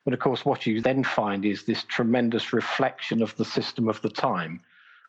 But 0.06 0.14
of 0.14 0.20
course, 0.20 0.46
what 0.46 0.66
you 0.66 0.82
then 0.82 1.04
find 1.04 1.46
is 1.46 1.64
this 1.64 1.84
tremendous 1.84 2.54
reflection 2.54 3.22
of 3.22 3.36
the 3.38 3.46
system 3.46 3.88
of 3.88 4.02
the 4.02 4.10
time. 4.10 4.62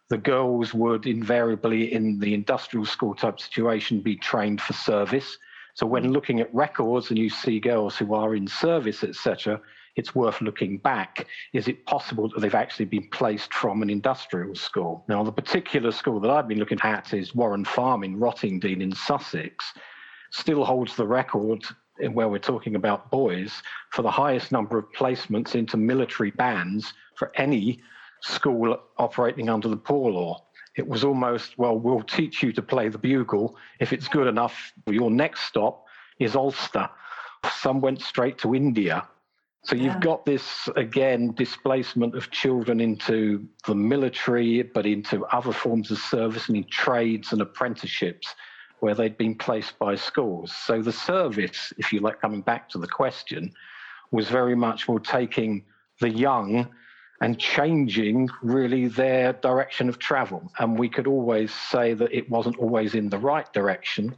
The 0.09 0.19
girls 0.19 0.75
would 0.75 1.07
invariably, 1.07 1.93
in 1.93 2.19
the 2.19 2.35
industrial 2.35 2.85
school 2.85 3.15
type 3.15 3.41
situation, 3.41 4.01
be 4.01 4.17
trained 4.17 4.61
for 4.61 4.75
service. 4.75 5.39
So 5.75 5.87
when 5.87 6.13
looking 6.13 6.41
at 6.41 6.55
records 6.55 7.09
and 7.09 7.19
you 7.19 7.31
see 7.31 7.61
girls 7.61 7.97
who 7.97 8.15
are 8.15 8.35
in 8.35 8.47
service, 8.47 9.03
etc., 9.03 9.61
it's 9.97 10.15
worth 10.15 10.41
looking 10.41 10.79
back. 10.79 11.27
Is 11.53 11.69
it 11.69 11.85
possible 11.87 12.29
that 12.29 12.41
they've 12.41 12.55
actually 12.55 12.87
been 12.87 13.09
placed 13.11 13.53
from 13.53 13.83
an 13.83 13.91
industrial 13.91 14.55
school? 14.55 15.05
Now, 15.09 15.23
the 15.23 15.33
particular 15.33 15.93
school 15.93 16.21
that 16.21 16.31
I've 16.31 16.49
been 16.49 16.59
looking 16.59 16.81
at 16.83 17.13
is 17.13 17.35
Warren 17.35 17.65
Farm 17.65 18.05
in 18.05 18.19
Rottingdean 18.19 18.81
in 18.81 18.93
Sussex, 18.93 19.73
still 20.31 20.65
holds 20.65 20.97
the 20.97 21.07
record 21.07 21.65
where 22.13 22.29
we're 22.29 22.39
talking 22.39 22.75
about 22.75 23.11
boys 23.11 23.63
for 23.91 24.03
the 24.03 24.11
highest 24.11 24.51
number 24.51 24.79
of 24.79 24.91
placements 24.93 25.55
into 25.55 25.77
military 25.77 26.31
bands 26.31 26.95
for 27.17 27.31
any 27.37 27.81
school 28.23 28.79
operating 28.99 29.51
under 29.51 29.69
the 29.69 29.77
poor 29.77 30.11
law. 30.11 30.43
It 30.77 30.89
was 30.89 31.05
almost, 31.05 31.59
well, 31.59 31.79
we'll 31.79 32.03
teach 32.03 32.43
you 32.43 32.51
to 32.55 32.63
play 32.63 32.89
the 32.89 32.97
bugle. 32.97 33.57
If 33.79 33.93
it's 33.93 34.09
good 34.09 34.27
enough, 34.27 34.73
your 34.89 35.11
next 35.11 35.43
stop 35.43 35.85
is 36.19 36.35
Ulster. 36.35 36.89
Some 37.61 37.81
went 37.81 38.01
straight 38.01 38.39
to 38.39 38.55
India 38.55 39.07
so 39.65 39.77
you've 39.77 39.95
yeah. 39.95 40.01
got 40.01 40.27
this 40.27 40.69
again 40.75 41.33
displacement 41.35 42.17
of 42.17 42.31
children 42.31 42.81
into 42.81 43.47
the 43.67 43.75
military, 43.75 44.63
but 44.63 44.87
into 44.87 45.25
other 45.27 45.53
forms 45.53 45.91
of 45.93 45.99
service 45.99 46.49
and 46.49 46.57
in 46.57 46.65
trades 46.65 47.33
and 47.33 47.41
apprenticeships 47.41 48.35
where 48.81 48.95
they'd 48.97 49.17
been 49.17 49.37
placed 49.37 49.79
by 49.79 49.95
schools. 49.95 50.53
So 50.53 50.83
the 50.83 50.93
service, 50.93 51.73
if 51.79 51.93
you 51.93 52.01
like, 52.01 52.21
coming 52.21 52.41
back 52.41 52.69
to 52.71 52.79
the 52.79 52.89
question, 52.89 53.53
was 54.11 54.29
very 54.29 54.57
much 54.57 54.89
more 54.89 54.99
taking 54.99 55.65
the 56.01 56.11
young 56.11 56.69
and 57.21 57.39
changing 57.39 58.29
really 58.43 58.89
their 58.89 59.33
direction 59.35 59.89
of 59.89 60.01
travel. 60.01 60.51
And 60.59 60.77
we 60.77 60.89
could 60.89 61.07
always 61.07 61.55
say 61.55 61.95
that 61.95 62.13
it 62.13 62.29
wasn't 62.29 62.59
always 62.59 62.97
in 62.97 63.09
the 63.09 63.19
right 63.19 63.51
direction 63.53 64.17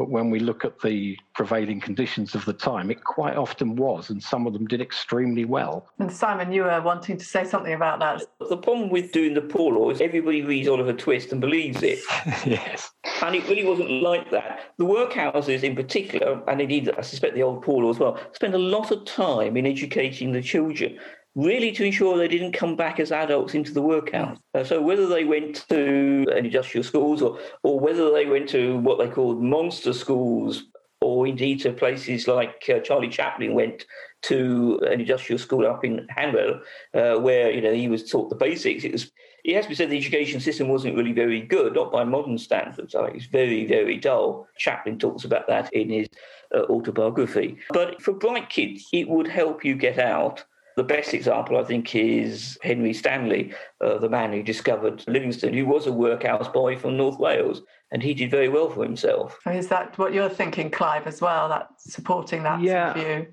but 0.00 0.08
when 0.08 0.30
we 0.30 0.40
look 0.40 0.64
at 0.64 0.80
the 0.80 1.14
prevailing 1.34 1.78
conditions 1.78 2.34
of 2.34 2.42
the 2.46 2.54
time, 2.54 2.90
it 2.90 3.04
quite 3.04 3.36
often 3.36 3.76
was, 3.76 4.08
and 4.08 4.22
some 4.22 4.46
of 4.46 4.54
them 4.54 4.66
did 4.66 4.80
extremely 4.80 5.44
well. 5.44 5.86
And 5.98 6.10
Simon, 6.10 6.50
you 6.52 6.62
were 6.62 6.80
wanting 6.80 7.18
to 7.18 7.24
say 7.26 7.44
something 7.44 7.74
about 7.74 7.98
that. 7.98 8.22
The 8.48 8.56
problem 8.56 8.88
with 8.88 9.12
doing 9.12 9.34
the 9.34 9.42
poor 9.42 9.74
law 9.74 9.90
is 9.90 10.00
everybody 10.00 10.40
reads 10.40 10.68
Oliver 10.68 10.94
Twist 10.94 11.32
and 11.32 11.40
believes 11.42 11.82
it. 11.82 11.98
yes. 12.46 12.92
And 13.20 13.36
it 13.36 13.46
really 13.46 13.66
wasn't 13.66 13.90
like 13.90 14.30
that. 14.30 14.72
The 14.78 14.86
workhouses 14.86 15.64
in 15.64 15.76
particular, 15.76 16.42
and 16.48 16.62
indeed 16.62 16.90
I 16.96 17.02
suspect 17.02 17.34
the 17.34 17.42
old 17.42 17.62
poor 17.62 17.84
law 17.84 17.90
as 17.90 17.98
well, 17.98 18.18
spend 18.32 18.54
a 18.54 18.58
lot 18.58 18.90
of 18.92 19.04
time 19.04 19.58
in 19.58 19.66
educating 19.66 20.32
the 20.32 20.40
children 20.40 20.98
really 21.34 21.72
to 21.72 21.84
ensure 21.84 22.16
they 22.16 22.28
didn't 22.28 22.52
come 22.52 22.76
back 22.76 22.98
as 22.98 23.12
adults 23.12 23.54
into 23.54 23.72
the 23.72 23.82
workhouse. 23.82 24.38
Uh, 24.54 24.64
so 24.64 24.82
whether 24.82 25.06
they 25.06 25.24
went 25.24 25.68
to 25.68 26.26
industrial 26.36 26.84
schools 26.84 27.22
or, 27.22 27.38
or 27.62 27.78
whether 27.78 28.10
they 28.10 28.26
went 28.26 28.48
to 28.48 28.78
what 28.78 28.98
they 28.98 29.08
called 29.08 29.42
monster 29.42 29.92
schools 29.92 30.64
or 31.00 31.26
indeed 31.26 31.60
to 31.60 31.72
places 31.72 32.28
like 32.28 32.68
uh, 32.68 32.78
Charlie 32.80 33.08
Chaplin 33.08 33.54
went 33.54 33.86
to 34.22 34.78
an 34.86 35.00
industrial 35.00 35.38
school 35.38 35.66
up 35.66 35.84
in 35.84 36.06
Hanwell, 36.14 36.60
uh, 36.94 37.18
where 37.20 37.50
you 37.50 37.60
know 37.60 37.72
he 37.72 37.88
was 37.88 38.10
taught 38.10 38.28
the 38.28 38.36
basics. 38.36 38.84
It 38.84 38.92
was 38.92 39.10
it 39.42 39.54
has 39.54 39.64
to 39.64 39.70
be 39.70 39.74
said 39.74 39.88
the 39.88 39.96
education 39.96 40.40
system 40.40 40.68
wasn't 40.68 40.96
really 40.96 41.12
very 41.12 41.40
good, 41.40 41.74
not 41.74 41.90
by 41.90 42.04
modern 42.04 42.36
standards. 42.36 42.94
I 42.94 43.04
think 43.04 43.16
it's 43.16 43.26
very 43.26 43.66
very 43.66 43.96
dull. 43.96 44.46
Chaplin 44.58 44.98
talks 44.98 45.24
about 45.24 45.46
that 45.48 45.72
in 45.72 45.88
his 45.88 46.08
uh, 46.54 46.64
autobiography. 46.64 47.56
But 47.70 48.02
for 48.02 48.12
bright 48.12 48.50
kids, 48.50 48.86
it 48.92 49.08
would 49.08 49.26
help 49.26 49.64
you 49.64 49.76
get 49.76 49.98
out 49.98 50.44
the 50.80 50.84
best 50.84 51.12
example, 51.12 51.58
I 51.58 51.64
think, 51.64 51.94
is 51.94 52.56
Henry 52.62 52.94
Stanley, 52.94 53.52
uh, 53.82 53.98
the 53.98 54.08
man 54.08 54.32
who 54.32 54.42
discovered 54.42 55.04
Livingstone, 55.06 55.52
who 55.52 55.66
was 55.66 55.86
a 55.86 55.92
workhouse 55.92 56.48
boy 56.48 56.78
from 56.78 56.96
North 56.96 57.18
Wales, 57.18 57.60
and 57.92 58.02
he 58.02 58.14
did 58.14 58.30
very 58.30 58.48
well 58.48 58.70
for 58.70 58.82
himself. 58.82 59.38
Is 59.46 59.68
that 59.68 59.98
what 59.98 60.14
you're 60.14 60.30
thinking, 60.30 60.70
Clive, 60.70 61.06
as 61.06 61.20
well? 61.20 61.50
That 61.50 61.68
supporting 61.76 62.42
that 62.44 62.62
yeah. 62.62 62.94
view? 62.94 63.26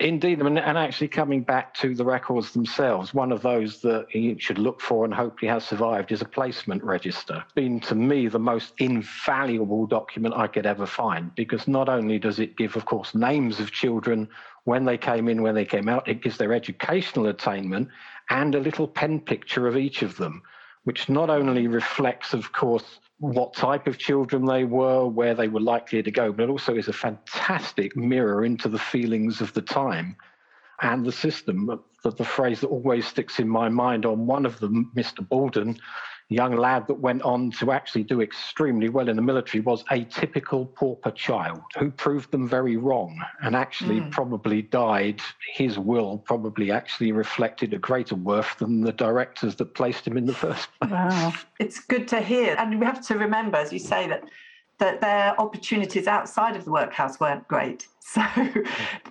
Indeed, 0.00 0.40
and 0.40 0.58
actually 0.58 1.08
coming 1.08 1.42
back 1.42 1.74
to 1.74 1.94
the 1.94 2.04
records 2.04 2.52
themselves, 2.52 3.12
one 3.12 3.30
of 3.30 3.42
those 3.42 3.80
that 3.82 4.06
you 4.12 4.36
should 4.40 4.58
look 4.58 4.80
for 4.80 5.04
and 5.04 5.14
hope 5.14 5.38
he 5.38 5.46
has 5.46 5.64
survived 5.64 6.10
is 6.10 6.22
a 6.22 6.24
placement 6.24 6.82
register. 6.82 7.44
Been 7.54 7.78
to 7.80 7.94
me 7.94 8.28
the 8.28 8.40
most 8.40 8.72
invaluable 8.78 9.86
document 9.86 10.34
I 10.34 10.46
could 10.46 10.66
ever 10.66 10.86
find 10.86 11.32
because 11.34 11.68
not 11.68 11.88
only 11.88 12.18
does 12.18 12.40
it 12.40 12.56
give, 12.56 12.74
of 12.76 12.86
course, 12.86 13.14
names 13.14 13.60
of 13.60 13.70
children 13.70 14.28
when 14.64 14.84
they 14.84 14.98
came 14.98 15.28
in, 15.28 15.42
when 15.42 15.54
they 15.54 15.64
came 15.64 15.88
out. 15.88 16.08
It 16.08 16.22
gives 16.22 16.36
their 16.36 16.52
educational 16.52 17.28
attainment 17.28 17.88
and 18.30 18.54
a 18.54 18.60
little 18.60 18.88
pen 18.88 19.20
picture 19.20 19.66
of 19.68 19.76
each 19.76 20.02
of 20.02 20.16
them, 20.16 20.42
which 20.84 21.08
not 21.08 21.30
only 21.30 21.68
reflects, 21.68 22.34
of 22.34 22.52
course, 22.52 22.98
what 23.18 23.54
type 23.54 23.86
of 23.86 23.98
children 23.98 24.44
they 24.44 24.64
were, 24.64 25.06
where 25.06 25.34
they 25.34 25.48
were 25.48 25.60
likely 25.60 26.02
to 26.02 26.10
go, 26.10 26.32
but 26.32 26.48
also 26.48 26.74
is 26.74 26.88
a 26.88 26.92
fantastic 26.92 27.96
mirror 27.96 28.44
into 28.44 28.68
the 28.68 28.78
feelings 28.78 29.40
of 29.40 29.52
the 29.52 29.62
time 29.62 30.16
and 30.82 31.04
the 31.04 31.12
system. 31.12 31.80
The, 32.02 32.10
the 32.10 32.24
phrase 32.24 32.60
that 32.60 32.68
always 32.68 33.06
sticks 33.06 33.38
in 33.38 33.48
my 33.48 33.68
mind 33.68 34.04
on 34.04 34.26
one 34.26 34.44
of 34.44 34.58
them, 34.60 34.90
Mr. 34.96 35.26
Baldwin, 35.26 35.78
young 36.28 36.56
lad 36.56 36.86
that 36.86 36.94
went 36.94 37.22
on 37.22 37.50
to 37.50 37.72
actually 37.72 38.02
do 38.02 38.20
extremely 38.20 38.88
well 38.88 39.08
in 39.08 39.16
the 39.16 39.22
military 39.22 39.60
was 39.60 39.84
a 39.90 40.04
typical 40.04 40.66
pauper 40.66 41.10
child 41.10 41.60
who 41.78 41.90
proved 41.90 42.30
them 42.30 42.48
very 42.48 42.76
wrong 42.76 43.22
and 43.42 43.54
actually 43.54 44.00
mm. 44.00 44.10
probably 44.10 44.62
died. 44.62 45.20
His 45.52 45.78
will 45.78 46.18
probably 46.18 46.70
actually 46.70 47.12
reflected 47.12 47.74
a 47.74 47.78
greater 47.78 48.14
worth 48.14 48.58
than 48.58 48.80
the 48.80 48.92
directors 48.92 49.54
that 49.56 49.74
placed 49.74 50.06
him 50.06 50.16
in 50.16 50.26
the 50.26 50.34
first 50.34 50.68
place. 50.80 50.90
Wow. 50.90 51.32
It's 51.60 51.80
good 51.80 52.08
to 52.08 52.20
hear. 52.20 52.56
And 52.58 52.78
we 52.80 52.86
have 52.86 53.04
to 53.06 53.18
remember, 53.18 53.58
as 53.58 53.72
you 53.72 53.78
say, 53.78 54.08
that 54.08 54.24
that 54.78 55.00
their 55.00 55.40
opportunities 55.40 56.08
outside 56.08 56.56
of 56.56 56.64
the 56.64 56.70
workhouse 56.70 57.20
weren't 57.20 57.46
great. 57.48 57.86
So, 58.06 58.22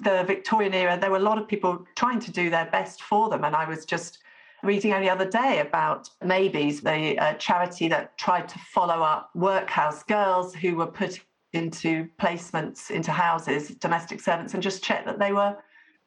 the 0.04 0.24
Victorian 0.28 0.74
era, 0.76 1.00
there 1.00 1.10
were 1.10 1.18
a 1.18 1.28
lot 1.32 1.40
of 1.40 1.48
people 1.48 1.84
trying 1.96 2.20
to 2.20 2.32
do 2.32 2.52
their 2.52 2.68
best 2.68 3.02
for 3.02 3.28
them. 3.28 3.44
And 3.44 3.56
I 3.56 3.68
was 3.68 3.86
just 3.86 4.20
reading 4.64 4.94
only 4.94 5.08
the 5.08 5.14
other 5.14 5.30
day 5.30 5.60
about 5.60 6.10
MABYS, 6.24 6.82
the 6.82 7.20
uh, 7.20 7.34
charity 7.34 7.88
that 7.90 8.18
tried 8.18 8.48
to 8.50 8.60
follow 8.60 9.04
up 9.04 9.30
workhouse 9.36 10.04
girls 10.04 10.56
who 10.56 10.76
were 10.76 10.88
put 10.88 11.20
into 11.52 12.08
placements 12.20 12.90
into 12.90 13.12
houses, 13.12 13.70
domestic 13.70 14.20
servants, 14.20 14.54
and 14.54 14.64
just 14.64 14.84
check 14.84 15.06
that 15.06 15.20
they 15.20 15.32
were 15.32 15.56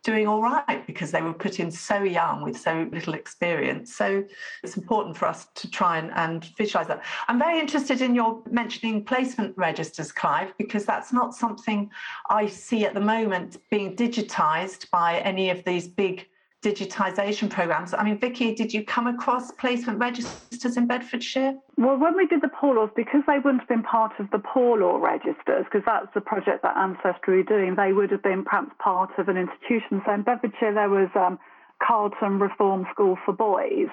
doing 0.03 0.27
all 0.27 0.41
right 0.41 0.87
because 0.87 1.11
they 1.11 1.21
were 1.21 1.33
put 1.33 1.59
in 1.59 1.71
so 1.71 2.03
young 2.03 2.43
with 2.43 2.57
so 2.57 2.89
little 2.93 3.15
experience. 3.15 3.95
So 3.95 4.25
it's 4.63 4.77
important 4.77 5.17
for 5.17 5.27
us 5.27 5.49
to 5.57 5.71
try 5.71 5.99
and, 5.99 6.13
and 6.13 6.45
visualize 6.57 6.87
that. 6.89 7.03
I'm 7.27 7.39
very 7.39 7.59
interested 7.59 8.01
in 8.01 8.15
your 8.15 8.41
mentioning 8.49 9.05
placement 9.05 9.57
registers, 9.57 10.13
Clive, 10.13 10.53
because 10.59 10.85
that's 10.85 11.13
not 11.13 11.35
something 11.35 11.91
I 12.31 12.47
see 12.47 12.85
at 12.85 12.95
the 12.95 13.01
moment 13.01 13.57
being 13.71 13.97
digitized 13.97 14.89
by 14.91 15.19
any 15.21 15.51
of 15.51 15.65
these 15.65 15.89
big 15.89 16.27
digitisation 16.67 17.49
programs. 17.49 17.95
I 17.95 18.03
mean, 18.03 18.19
Vicky, 18.19 18.53
did 18.53 18.75
you 18.75 18.85
come 18.85 19.07
across 19.07 19.53
placement 19.53 20.01
registers 20.01 20.77
in 20.77 20.89
Bedfordshire? 20.89 21.55
Well, 21.77 21.97
when 21.97 22.17
we 22.17 22.27
did 22.27 22.43
the 22.43 22.49
poor 22.49 22.75
laws, 22.75 22.91
because 22.97 23.23
they 23.29 23.39
wouldn't 23.39 23.61
have 23.61 23.69
been 23.69 23.85
part 23.85 24.13
of 24.19 24.29
the 24.33 24.41
poor 24.41 24.77
law 24.79 24.97
registers, 24.97 25.65
because 25.65 25.85
that's 25.87 26.09
the 26.15 26.21
project 26.21 26.63
that 26.65 26.77
Ancestry 26.77 27.41
are 27.41 27.45
doing, 27.45 27.77
they 27.77 27.93
would 27.93 28.11
have 28.11 28.23
been 28.23 28.43
perhaps 28.43 28.73
part 28.81 29.11
of 29.17 29.29
an 29.29 29.37
institution. 29.37 30.03
So 30.05 30.13
in 30.13 30.23
Bedfordshire, 30.23 30.75
there 30.75 30.91
was 30.91 31.09
um, 31.15 31.39
Carlton 31.87 32.41
Reform 32.41 32.85
School 32.93 33.17
for 33.25 33.33
Boys. 33.33 33.89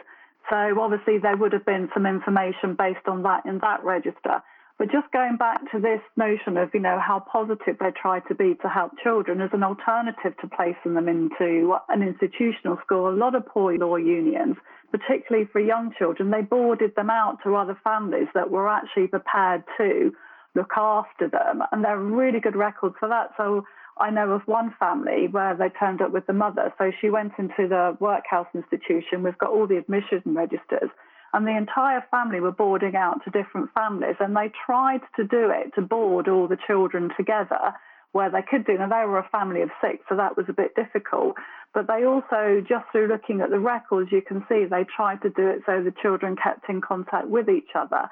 So 0.50 0.58
obviously, 0.82 1.20
there 1.20 1.38
would 1.38 1.54
have 1.54 1.66
been 1.66 1.90
some 1.94 2.08
information 2.08 2.76
based 2.76 3.08
on 3.08 3.22
that 3.24 3.46
in 3.46 3.60
that 3.60 3.84
register. 3.84 4.42
But 4.80 4.92
just 4.92 5.12
going 5.12 5.38
back 5.38 5.60
to 5.72 5.80
this 5.80 6.02
notion 6.18 6.58
of, 6.58 6.72
you 6.74 6.80
know, 6.80 7.00
how 7.00 7.20
positive 7.20 7.78
they 7.80 7.92
try 7.92 8.20
to 8.22 8.36
be 8.36 8.56
to 8.62 8.68
help 8.68 8.92
children 9.04 9.40
as 9.40 9.52
an 9.54 9.64
alternative 9.64 10.34
to 10.42 10.48
placing 10.48 10.96
them 10.96 11.08
into 11.08 11.78
an 11.90 12.02
institutional 12.02 12.78
school, 12.84 13.10
a 13.10 13.14
lot 13.16 13.36
of 13.36 13.46
poor 13.46 13.78
law 13.78 13.98
unions, 13.98 14.56
particularly 14.92 15.48
for 15.52 15.60
young 15.60 15.94
children, 15.98 16.32
they 16.32 16.42
boarded 16.42 16.96
them 16.96 17.10
out 17.10 17.38
to 17.44 17.56
other 17.56 17.78
families 17.84 18.28
that 18.34 18.50
were 18.50 18.68
actually 18.68 19.08
prepared 19.08 19.64
to 19.78 20.12
look 20.56 20.72
after 20.76 21.30
them. 21.30 21.62
And 21.72 21.84
there 21.84 21.96
are 21.96 22.04
really 22.04 22.40
good 22.40 22.56
records 22.56 22.96
for 23.00 23.10
that. 23.10 23.32
So 23.38 23.66
I 23.98 24.10
know 24.10 24.32
of 24.32 24.42
one 24.48 24.74
family 24.80 25.28
where 25.30 25.56
they 25.56 25.70
turned 25.70 26.02
up 26.02 26.12
with 26.12 26.26
the 26.26 26.34
mother. 26.34 26.74
So 26.78 26.92
she 27.00 27.10
went 27.10 27.34
into 27.38 27.68
the 27.68 27.96
workhouse 28.00 28.48
institution. 28.56 29.24
We've 29.24 29.38
got 29.38 29.52
all 29.52 29.68
the 29.68 29.78
admission 29.78 30.22
registers 30.26 30.90
and 31.34 31.48
the 31.48 31.58
entire 31.58 32.06
family 32.12 32.39
were 32.39 32.52
boarding 32.52 32.96
out 32.96 33.24
to 33.26 33.32
different 33.32 33.72
families 33.74 34.15
and 34.19 34.36
they 34.36 34.52
tried 34.65 35.02
to 35.15 35.24
do 35.24 35.50
it 35.50 35.74
to 35.76 35.82
board 35.82 36.28
all 36.28 36.48
the 36.48 36.58
children 36.67 37.10
together 37.17 37.74
where 38.12 38.30
they 38.30 38.43
could 38.43 38.65
do. 38.65 38.78
Now 38.78 38.88
they 38.88 39.06
were 39.10 39.17
a 39.17 39.30
family 39.30 39.63
of 39.63 39.69
six, 39.82 40.04
so 40.08 40.15
that 40.15 40.38
was 40.38 40.46
a 40.48 40.54
bit 40.54 40.76
difficult. 40.76 41.34
But 41.74 41.88
they 41.88 42.06
also, 42.06 42.62
just 42.62 42.86
through 42.91 43.08
looking 43.08 43.41
at 43.41 43.50
the 43.50 43.60
records, 43.60 44.12
you 44.12 44.22
can 44.22 44.46
see 44.48 44.65
they 44.65 44.86
tried 44.96 45.24
to 45.24 45.32
do 45.32 45.48
it 45.48 45.63
so 45.65 45.82
the 45.82 45.93
children 46.00 46.36
kept 46.36 46.69
in 46.69 46.80
contact 46.80 47.28
with 47.28 47.50
each 47.50 47.74
other. 47.74 48.08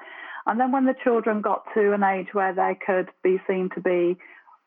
And 0.46 0.58
then 0.58 0.72
when 0.72 0.86
the 0.86 0.96
children 1.04 1.40
got 1.40 1.62
to 1.74 1.92
an 1.92 2.02
age 2.02 2.34
where 2.34 2.52
they 2.52 2.76
could 2.84 3.10
be 3.22 3.40
seen 3.46 3.70
to 3.76 3.80
be 3.80 4.18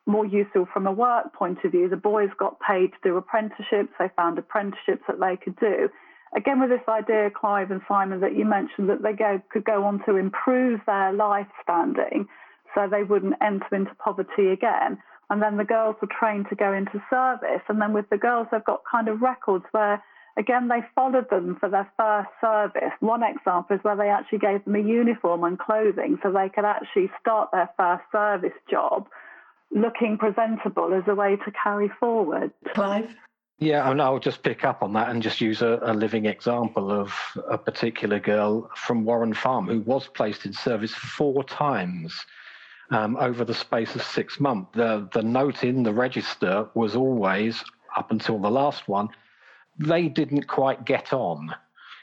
more 0.05 0.25
useful 0.25 0.65
from 0.71 0.87
a 0.87 0.91
work 0.91 1.33
point 1.33 1.57
of 1.65 1.71
view, 1.71 1.89
the 1.89 1.97
boys 1.97 2.29
got 2.39 2.57
paid 2.65 2.91
to 2.91 2.97
do 3.03 3.17
apprenticeships. 3.17 3.91
They 3.99 4.09
found 4.15 4.39
apprenticeships 4.39 5.03
that 5.07 5.19
they 5.19 5.35
could 5.35 5.57
do 5.59 5.89
again 6.35 6.59
with 6.59 6.69
this 6.69 6.87
idea, 6.87 7.29
Clive 7.29 7.71
and 7.71 7.81
Simon, 7.87 8.21
that 8.21 8.35
you 8.35 8.45
mentioned 8.45 8.89
that 8.89 9.03
they 9.03 9.13
go, 9.13 9.41
could 9.51 9.65
go 9.65 9.83
on 9.83 10.03
to 10.05 10.15
improve 10.15 10.81
their 10.85 11.13
life 11.13 11.47
standing 11.61 12.27
so 12.73 12.87
they 12.89 13.03
wouldn't 13.03 13.35
enter 13.41 13.67
into 13.73 13.93
poverty 13.95 14.49
again. 14.49 14.97
And 15.29 15.41
then 15.41 15.57
the 15.57 15.63
girls 15.63 15.95
were 16.01 16.09
trained 16.19 16.47
to 16.49 16.55
go 16.55 16.71
into 16.73 17.01
service. 17.09 17.61
And 17.67 17.81
then 17.81 17.93
with 17.93 18.09
the 18.09 18.17
girls, 18.17 18.47
they've 18.51 18.63
got 18.63 18.81
kind 18.89 19.07
of 19.07 19.21
records 19.21 19.65
where, 19.71 20.03
again, 20.37 20.67
they 20.67 20.81
followed 20.93 21.29
them 21.29 21.57
for 21.59 21.69
their 21.69 21.89
first 21.97 22.29
service. 22.39 22.93
One 22.99 23.23
example 23.23 23.75
is 23.75 23.83
where 23.83 23.95
they 23.95 24.09
actually 24.09 24.39
gave 24.39 24.63
them 24.65 24.75
a 24.75 24.79
uniform 24.79 25.43
and 25.43 25.57
clothing 25.57 26.19
so 26.21 26.31
they 26.31 26.49
could 26.49 26.65
actually 26.65 27.09
start 27.19 27.49
their 27.51 27.69
first 27.77 28.03
service 28.11 28.57
job 28.69 29.07
looking 29.71 30.17
presentable 30.17 30.93
as 30.93 31.03
a 31.07 31.15
way 31.15 31.37
to 31.37 31.51
carry 31.51 31.89
forward. 31.99 32.51
Clive? 32.73 33.15
Yeah, 33.59 33.89
and 33.89 34.01
I'll 34.01 34.19
just 34.19 34.43
pick 34.43 34.65
up 34.65 34.83
on 34.83 34.91
that 34.93 35.09
and 35.09 35.23
just 35.23 35.39
use 35.39 35.61
a, 35.61 35.79
a, 35.83 35.93
living 35.93 36.25
example 36.25 36.91
of 36.91 37.13
a 37.49 37.57
particular 37.57 38.19
girl 38.19 38.69
from 38.75 39.05
Warren 39.05 39.33
Farm 39.33 39.67
who 39.67 39.79
was 39.79 40.07
placed 40.07 40.45
in 40.45 40.51
service 40.51 40.93
four 40.93 41.41
times 41.45 42.13
um, 42.91 43.15
over 43.15 43.45
the 43.45 43.53
space 43.53 43.95
of 43.95 44.03
six 44.03 44.41
months. 44.41 44.71
The, 44.73 45.07
the 45.13 45.23
note 45.23 45.63
in 45.63 45.83
the 45.83 45.93
register 45.93 46.67
was 46.73 46.97
always, 46.97 47.63
up 47.95 48.11
until 48.11 48.39
the 48.39 48.51
last 48.51 48.89
one, 48.89 49.07
they 49.79 50.09
didn't 50.09 50.47
quite 50.47 50.83
get 50.83 51.13
on. 51.13 51.55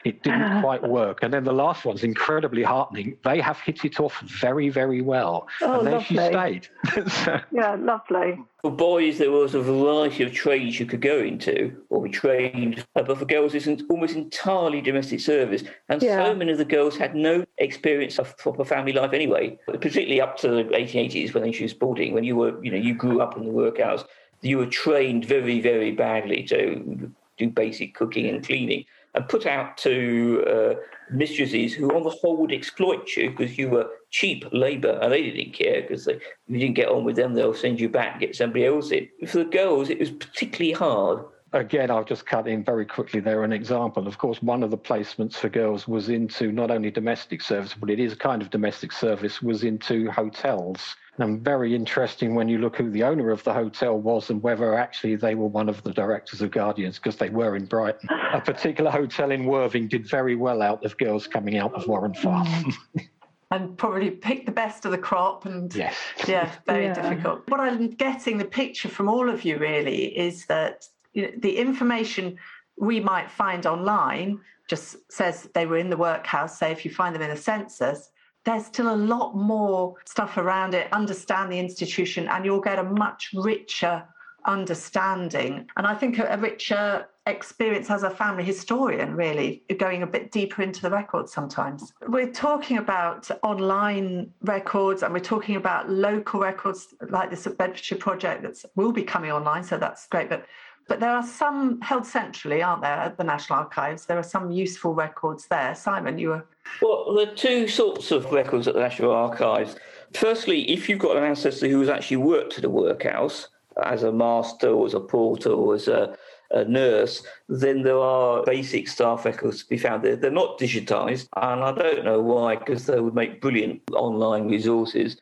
It 0.05 0.23
didn't 0.23 0.43
uh, 0.43 0.61
quite 0.61 0.83
work. 0.83 1.23
And 1.23 1.33
then 1.33 1.45
the 1.45 1.53
last 1.53 1.85
one's 1.85 2.03
incredibly 2.03 2.63
heartening. 2.63 3.17
They 3.25 3.41
have 3.41 3.59
hit 3.61 3.85
it 3.85 4.01
off 4.01 4.21
very, 4.21 4.69
very 4.69 5.01
well. 5.01 5.47
Oh, 5.61 5.79
and 5.79 5.87
there 5.87 5.95
lovely. 5.95 6.07
she 6.07 6.17
stayed. 6.17 6.69
so, 7.25 7.41
yeah, 7.53 7.77
lovely. 7.79 8.39
For 8.63 8.71
boys, 8.71 9.19
there 9.19 9.31
was 9.31 9.55
a 9.55 9.61
variety 9.61 10.25
of 10.25 10.33
trades 10.33 10.79
you 10.81 10.87
could 10.87 11.01
go 11.01 11.19
into 11.19 11.77
or 11.89 12.03
be 12.03 12.11
trained. 12.11 12.85
Uh, 12.97 13.03
but 13.03 13.19
for 13.19 13.25
girls, 13.25 13.55
it's 13.55 13.69
almost 13.89 14.15
entirely 14.15 14.81
domestic 14.81 15.21
service. 15.21 15.63
And 15.89 16.03
yeah. 16.03 16.25
so 16.25 16.35
many 16.35 16.53
of 16.53 16.59
the 16.59 16.65
girls 16.65 16.97
had 16.97 17.15
no 17.15 17.45
experience 17.59 18.19
of 18.19 18.37
proper 18.39 18.65
family 18.65 18.93
life 18.93 19.13
anyway, 19.13 19.59
particularly 19.67 20.21
up 20.21 20.37
to 20.39 20.49
the 20.49 20.65
1880s 20.65 21.33
when 21.33 21.43
they 21.43 21.49
introduced 21.49 21.79
boarding, 21.79 22.13
when 22.13 22.25
you 22.25 22.37
were, 22.37 22.63
you 22.65 22.71
know, 22.71 22.79
you 22.79 22.95
grew 22.95 23.21
up 23.21 23.37
in 23.37 23.45
the 23.45 23.51
workhouse. 23.51 24.05
You 24.41 24.59
were 24.59 24.67
trained 24.67 25.25
very, 25.25 25.61
very 25.61 25.93
badly 25.93 26.43
to 26.45 27.13
do 27.39 27.49
basic 27.49 27.95
cooking 27.95 28.27
and 28.27 28.45
cleaning 28.45 28.85
and 29.15 29.29
put 29.29 29.47
out 29.47 29.77
to 29.79 30.45
uh, 30.49 30.75
mistresses 31.11 31.75
who, 31.75 31.91
on 31.91 32.03
the 32.03 32.11
whole, 32.11 32.37
would 32.39 32.53
exploit 32.53 33.09
you 33.17 33.31
because 33.31 33.59
you 33.59 33.69
were 33.69 33.91
cheap 34.11 34.45
labour 34.53 34.99
and 35.03 35.13
they 35.13 35.31
didn't 35.31 35.55
care 35.55 35.83
because 35.83 36.09
if 36.09 36.23
you 36.49 36.59
didn't 36.59 36.77
get 36.77 36.89
on 36.89 37.05
with 37.05 37.17
them, 37.17 37.35
they'll 37.35 37.55
send 37.55 37.79
you 37.79 37.89
back 37.89 38.13
and 38.13 38.21
get 38.21 38.37
somebody 38.37 38.65
else 38.65 38.91
in. 38.91 39.09
For 39.27 39.39
the 39.39 39.45
girls, 39.45 39.91
it 39.91 40.01
was 40.01 40.11
particularly 40.11 40.73
hard. 40.73 41.25
Again, 41.55 41.91
I'll 41.91 42.05
just 42.05 42.25
cut 42.25 42.49
in 42.49 42.65
very 42.65 42.87
quickly 42.87 43.21
there 43.21 43.45
an 43.45 43.53
example. 43.53 44.07
Of 44.07 44.17
course, 44.19 44.41
one 44.43 44.63
of 44.63 44.71
the 44.71 44.79
placements 44.79 45.35
for 45.35 45.49
girls 45.49 45.87
was 45.87 46.09
into 46.09 46.51
not 46.51 46.71
only 46.71 46.91
domestic 46.91 47.43
service, 47.43 47.75
but 47.79 47.91
it 47.91 48.01
is 48.01 48.15
a 48.15 48.17
kind 48.17 48.41
of 48.41 48.51
domestic 48.51 48.91
service, 48.93 49.43
was 49.43 49.63
into 49.63 50.11
hotels 50.11 50.97
and 51.19 51.43
very 51.43 51.75
interesting 51.75 52.35
when 52.35 52.49
you 52.49 52.59
look 52.59 52.77
who 52.77 52.91
the 52.91 53.03
owner 53.03 53.31
of 53.31 53.45
the 53.45 53.53
hotel 53.53 53.99
was 53.99 54.31
and 54.31 54.43
whether 54.43 54.79
actually 54.79 55.15
they 55.15 55.35
were 55.35 55.47
one 55.47 55.69
of 55.69 55.83
the 55.83 55.93
directors 55.93 56.41
of 56.41 56.51
Guardians, 56.51 56.99
because 56.99 57.17
they 57.17 57.29
were 57.29 57.55
in 57.55 57.67
Brighton. 57.67 58.09
A 58.33 58.41
particular 58.41 58.91
hotel 58.91 59.31
in 59.31 59.45
Worthing 59.45 59.89
did 59.89 60.09
very 60.09 60.37
well 60.37 60.63
out 60.63 60.85
of 60.85 60.97
girls 60.97 61.27
coming 61.27 61.59
out 61.59 61.75
of 61.75 61.87
Warren 61.87 62.15
Farm. 62.15 62.47
Mm. 62.47 63.09
and 63.51 63.77
probably 63.77 64.11
pick 64.11 64.47
the 64.47 64.53
best 64.53 64.87
of 64.87 64.91
the 64.91 64.99
crop 64.99 65.45
and 65.45 65.75
yes. 65.75 65.95
yeah 66.27 66.51
very 66.65 66.85
yeah. 66.85 66.95
difficult 66.95 67.43
what 67.49 67.61
i'm 67.61 67.91
getting 67.91 68.39
the 68.39 68.47
picture 68.47 68.89
from 68.89 69.11
all 69.11 69.29
of 69.29 69.45
you 69.45 69.59
really 69.59 70.07
is 70.17 70.47
that 70.47 70.87
you 70.87 70.89
know, 70.89 71.02
the 71.15 71.57
information 71.57 72.37
we 72.79 73.01
might 73.01 73.31
find 73.31 73.67
online 73.67 74.41
just 74.69 74.97
says 75.11 75.49
they 75.55 75.67
were 75.67 75.77
in 75.77 75.91
the 75.91 75.97
workhouse 75.97 76.59
say 76.59 76.73
if 76.73 76.85
you 76.85 76.91
find 76.91 77.15
them 77.15 77.23
in 77.23 77.31
a 77.31 77.37
census 77.37 78.11
there's 78.45 78.67
still 78.67 78.93
a 78.93 78.97
lot 78.97 79.37
more 79.37 79.95
stuff 80.05 80.37
around 80.37 80.75
it. 80.75 80.93
Understand 80.93 81.53
the 81.53 81.59
institution, 81.59 82.29
and 82.29 82.45
you'll 82.45 82.61
get 82.61 82.79
a 82.79 82.83
much 82.83 83.31
richer 83.35 84.05
understanding. 84.47 85.69
And 85.77 85.87
I 85.87 85.95
think 85.95 86.19
a, 86.19 86.37
richer 86.37 87.07
experience 87.27 87.89
as 87.89 88.03
a 88.03 88.11
family 88.11 88.43
historian, 88.43 89.15
really, 89.15 89.63
going 89.79 90.03
a 90.03 90.07
bit 90.07 90.33
deeper 90.33 90.63
into 90.63 90.83
the 90.83 90.91
records 90.91 91.33
sometimes. 91.33 91.93
We're 92.09 92.33
talking 92.33 92.79
about 92.79 93.31
online 93.45 94.33
records 94.43 95.05
and 95.05 95.15
we're 95.15 95.21
talking 95.21 95.55
about 95.55 95.89
local 95.89 96.41
records 96.41 96.89
like 97.11 97.31
this 97.31 97.47
Bedfordshire 97.47 97.99
Project 97.99 98.43
that 98.43 98.57
will 98.75 98.91
be 98.91 99.05
coming 99.05 99.31
online, 99.31 99.63
so 99.63 99.79
that's 99.79 100.09
great. 100.09 100.29
But 100.29 100.47
but 100.89 101.01
there 101.01 101.11
are 101.11 101.27
some 101.27 101.81
held 101.81 102.07
centrally, 102.07 102.63
aren't 102.63 102.83
there, 102.83 102.91
at 102.93 103.17
the 103.17 103.25
National 103.25 103.59
Archives? 103.59 104.07
There 104.07 104.19
are 104.19 104.23
some 104.23 104.51
useful 104.51 104.95
records 104.95 105.47
there. 105.47 105.75
Simon, 105.75 106.19
you 106.19 106.31
were 106.31 106.47
well, 106.81 107.15
there 107.15 107.31
are 107.31 107.35
two 107.35 107.69
sorts 107.69 108.11
of 108.11 108.31
records 108.33 108.69
at 108.69 108.75
the 108.75 108.81
National 108.81 109.13
Archives. 109.13 109.77
Firstly, 110.15 110.71
if 110.71 110.89
you've 110.89 110.99
got 110.99 111.17
an 111.17 111.25
ancestor 111.25 111.69
who 111.69 111.81
has 111.81 111.89
actually 111.89 112.19
worked 112.19 112.59
at 112.59 112.65
a 112.65 112.71
workhouse 112.71 113.49
as 113.85 114.03
a 114.03 114.13
master 114.13 114.69
or 114.69 114.87
as 114.87 114.95
a 114.95 115.01
porter 115.01 115.51
or 115.51 115.75
as 115.75 115.89
a, 115.89 116.17
a 116.51 116.65
nurse, 116.65 117.25
then 117.49 117.83
there 117.83 117.99
are 117.99 118.45
basic 118.45 118.89
staff 118.89 119.25
records 119.25 119.63
to 119.63 119.69
be 119.69 119.79
found 119.79 120.03
there. 120.03 120.17
They're 120.17 120.31
not 120.31 120.59
digitised, 120.59 121.29
and 121.37 121.63
I 121.63 121.73
don't 121.73 122.05
know 122.05 122.21
why, 122.21 122.57
because 122.57 122.87
they 122.87 123.01
would 123.01 123.15
make 123.15 123.41
brilliant 123.41 123.81
online 123.93 124.49
resources. 124.49 125.17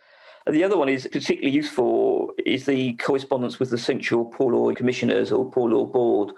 The 0.47 0.65
other 0.65 0.77
one 0.77 0.89
is 0.89 1.07
particularly 1.11 1.55
useful 1.55 2.33
is 2.45 2.67
the 2.67 2.95
correspondence 2.95 3.59
with 3.61 3.71
the 3.71 3.79
Central 3.79 4.25
Poor 4.25 4.53
Law 4.53 4.73
Commissioners 4.75 5.33
or 5.33 5.51
Poor 5.51 5.71
Law 5.71 5.87
Board 5.87 6.33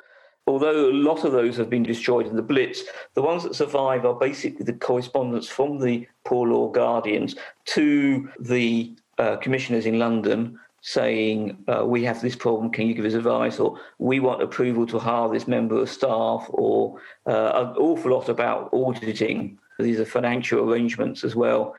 although 0.46 0.90
a 0.90 0.92
lot 0.92 1.24
of 1.24 1.32
those 1.32 1.56
have 1.56 1.70
been 1.70 1.82
destroyed 1.82 2.26
in 2.26 2.36
the 2.36 2.42
Blitz, 2.42 2.82
the 3.14 3.22
ones 3.22 3.42
that 3.42 3.54
survive 3.54 4.04
are 4.04 4.14
basically 4.14 4.64
the 4.64 4.72
correspondence 4.72 5.48
from 5.48 5.78
the 5.78 6.06
Poor 6.24 6.48
Law 6.48 6.68
Guardians 6.68 7.36
to 7.66 8.28
the 8.40 8.92
uh, 9.18 9.36
commissioners 9.36 9.86
in 9.86 9.98
London 9.98 10.58
saying, 10.80 11.56
uh, 11.68 11.84
We 11.86 12.02
have 12.04 12.20
this 12.20 12.34
problem, 12.34 12.70
can 12.70 12.88
you 12.88 12.94
give 12.94 13.04
us 13.04 13.14
advice? 13.14 13.60
Or 13.60 13.78
we 13.98 14.18
want 14.18 14.42
approval 14.42 14.86
to 14.86 14.98
hire 14.98 15.28
this 15.28 15.46
member 15.46 15.80
of 15.80 15.88
staff, 15.88 16.46
or 16.48 16.98
uh, 17.26 17.52
an 17.54 17.76
awful 17.76 18.10
lot 18.10 18.28
about 18.28 18.72
auditing. 18.72 19.58
These 19.78 20.00
are 20.00 20.04
financial 20.04 20.68
arrangements 20.68 21.24
as 21.24 21.36
well. 21.36 21.76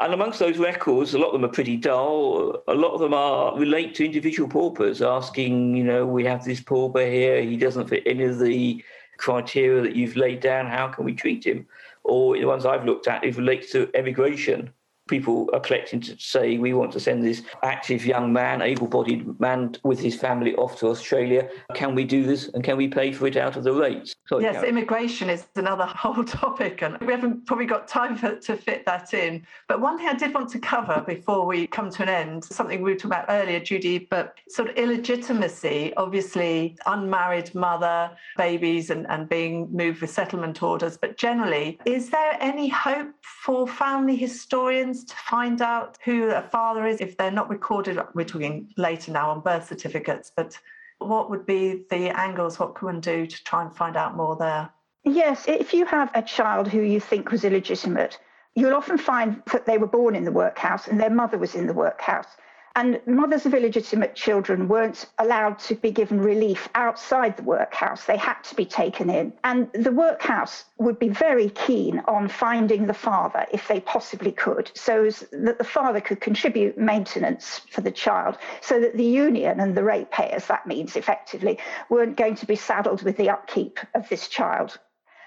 And 0.00 0.14
amongst 0.14 0.38
those 0.38 0.56
records, 0.56 1.12
a 1.12 1.18
lot 1.18 1.26
of 1.26 1.32
them 1.34 1.44
are 1.44 1.52
pretty 1.52 1.76
dull. 1.76 2.62
A 2.68 2.74
lot 2.74 2.94
of 2.94 3.00
them 3.00 3.12
are 3.12 3.56
relate 3.58 3.94
to 3.96 4.04
individual 4.04 4.48
paupers, 4.48 5.02
asking, 5.02 5.76
you 5.76 5.84
know, 5.84 6.06
we 6.06 6.24
have 6.24 6.42
this 6.42 6.60
pauper 6.60 7.04
here, 7.04 7.42
he 7.42 7.58
doesn't 7.58 7.88
fit 7.88 8.02
any 8.06 8.24
of 8.24 8.38
the 8.38 8.82
criteria 9.18 9.82
that 9.82 9.94
you've 9.94 10.16
laid 10.16 10.40
down. 10.40 10.66
How 10.66 10.88
can 10.88 11.04
we 11.04 11.12
treat 11.12 11.44
him? 11.44 11.66
Or 12.02 12.34
the 12.34 12.46
ones 12.46 12.64
I've 12.64 12.86
looked 12.86 13.08
at, 13.08 13.24
it 13.24 13.36
relates 13.36 13.72
to 13.72 13.90
emigration 13.94 14.72
people 15.10 15.50
are 15.52 15.60
collecting 15.60 16.00
to 16.00 16.16
say 16.18 16.56
we 16.56 16.72
want 16.72 16.92
to 16.92 17.00
send 17.00 17.22
this 17.22 17.42
active 17.64 18.06
young 18.06 18.32
man, 18.32 18.62
able-bodied 18.62 19.38
man 19.40 19.74
with 19.82 19.98
his 19.98 20.14
family 20.14 20.54
off 20.54 20.78
to 20.78 20.86
Australia. 20.86 21.48
Can 21.74 21.94
we 21.94 22.04
do 22.04 22.22
this 22.22 22.48
and 22.54 22.62
can 22.62 22.76
we 22.76 22.86
pay 22.86 23.12
for 23.12 23.26
it 23.26 23.36
out 23.36 23.56
of 23.56 23.64
the 23.64 23.72
rates? 23.72 24.14
yes, 24.30 24.62
immigration 24.62 25.28
is 25.28 25.46
another 25.56 25.84
whole 26.02 26.22
topic 26.22 26.82
and 26.82 26.96
we 27.00 27.12
haven't 27.12 27.44
probably 27.46 27.66
got 27.66 27.88
time 27.88 28.16
for, 28.16 28.36
to 28.36 28.56
fit 28.56 28.86
that 28.86 29.12
in. 29.12 29.44
But 29.68 29.80
one 29.80 29.98
thing 29.98 30.06
I 30.06 30.14
did 30.14 30.32
want 30.32 30.48
to 30.50 30.60
cover 30.60 31.04
before 31.06 31.44
we 31.44 31.66
come 31.66 31.90
to 31.90 32.02
an 32.04 32.08
end, 32.08 32.44
something 32.44 32.80
we 32.80 32.92
were 32.92 32.96
talking 32.96 33.10
about 33.10 33.26
earlier, 33.28 33.58
Judy, 33.58 33.98
but 33.98 34.36
sort 34.48 34.70
of 34.70 34.76
illegitimacy, 34.76 35.92
obviously 35.96 36.76
unmarried 36.86 37.52
mother, 37.54 38.12
babies 38.36 38.90
and, 38.90 39.10
and 39.10 39.28
being 39.28 39.68
moved 39.72 40.00
with 40.02 40.10
settlement 40.10 40.62
orders. 40.62 40.96
But 40.96 41.16
generally, 41.16 41.80
is 41.84 42.10
there 42.10 42.36
any 42.40 42.68
hope 42.68 43.12
for 43.22 43.66
family 43.66 44.14
historians 44.14 44.99
to 45.04 45.16
find 45.16 45.60
out 45.62 45.98
who 46.04 46.30
a 46.30 46.42
father 46.42 46.86
is 46.86 47.00
if 47.00 47.16
they're 47.16 47.30
not 47.30 47.48
recorded? 47.50 47.98
We're 48.14 48.24
talking 48.24 48.72
later 48.76 49.12
now 49.12 49.30
on 49.30 49.40
birth 49.40 49.68
certificates, 49.68 50.30
but 50.34 50.58
what 50.98 51.30
would 51.30 51.46
be 51.46 51.84
the 51.90 52.08
angles? 52.18 52.58
What 52.58 52.74
can 52.74 52.86
one 52.86 53.00
do 53.00 53.26
to 53.26 53.44
try 53.44 53.62
and 53.62 53.74
find 53.74 53.96
out 53.96 54.16
more 54.16 54.36
there? 54.36 54.70
Yes, 55.04 55.46
if 55.48 55.72
you 55.72 55.86
have 55.86 56.10
a 56.14 56.22
child 56.22 56.68
who 56.68 56.82
you 56.82 57.00
think 57.00 57.30
was 57.30 57.44
illegitimate, 57.44 58.18
you'll 58.54 58.74
often 58.74 58.98
find 58.98 59.42
that 59.52 59.64
they 59.66 59.78
were 59.78 59.86
born 59.86 60.14
in 60.14 60.24
the 60.24 60.32
workhouse 60.32 60.88
and 60.88 61.00
their 61.00 61.10
mother 61.10 61.38
was 61.38 61.54
in 61.54 61.66
the 61.66 61.72
workhouse. 61.72 62.36
And 62.76 63.00
mothers 63.04 63.46
of 63.46 63.54
illegitimate 63.54 64.14
children 64.14 64.68
weren't 64.68 65.06
allowed 65.18 65.58
to 65.60 65.74
be 65.74 65.90
given 65.90 66.20
relief 66.20 66.68
outside 66.76 67.36
the 67.36 67.42
workhouse. 67.42 68.04
They 68.04 68.16
had 68.16 68.40
to 68.44 68.54
be 68.54 68.64
taken 68.64 69.10
in. 69.10 69.32
And 69.42 69.68
the 69.72 69.90
workhouse 69.90 70.64
would 70.78 70.98
be 70.98 71.08
very 71.08 71.50
keen 71.50 72.00
on 72.06 72.28
finding 72.28 72.86
the 72.86 72.94
father 72.94 73.44
if 73.52 73.66
they 73.66 73.80
possibly 73.80 74.30
could, 74.30 74.70
so 74.74 75.10
that 75.32 75.58
the 75.58 75.64
father 75.64 76.00
could 76.00 76.20
contribute 76.20 76.78
maintenance 76.78 77.60
for 77.70 77.80
the 77.80 77.90
child, 77.90 78.38
so 78.60 78.78
that 78.80 78.96
the 78.96 79.04
union 79.04 79.58
and 79.58 79.76
the 79.76 79.84
ratepayers, 79.84 80.46
that 80.46 80.66
means 80.66 80.94
effectively, 80.94 81.58
weren't 81.88 82.16
going 82.16 82.36
to 82.36 82.46
be 82.46 82.56
saddled 82.56 83.02
with 83.02 83.16
the 83.16 83.30
upkeep 83.30 83.80
of 83.94 84.08
this 84.08 84.28
child. 84.28 84.78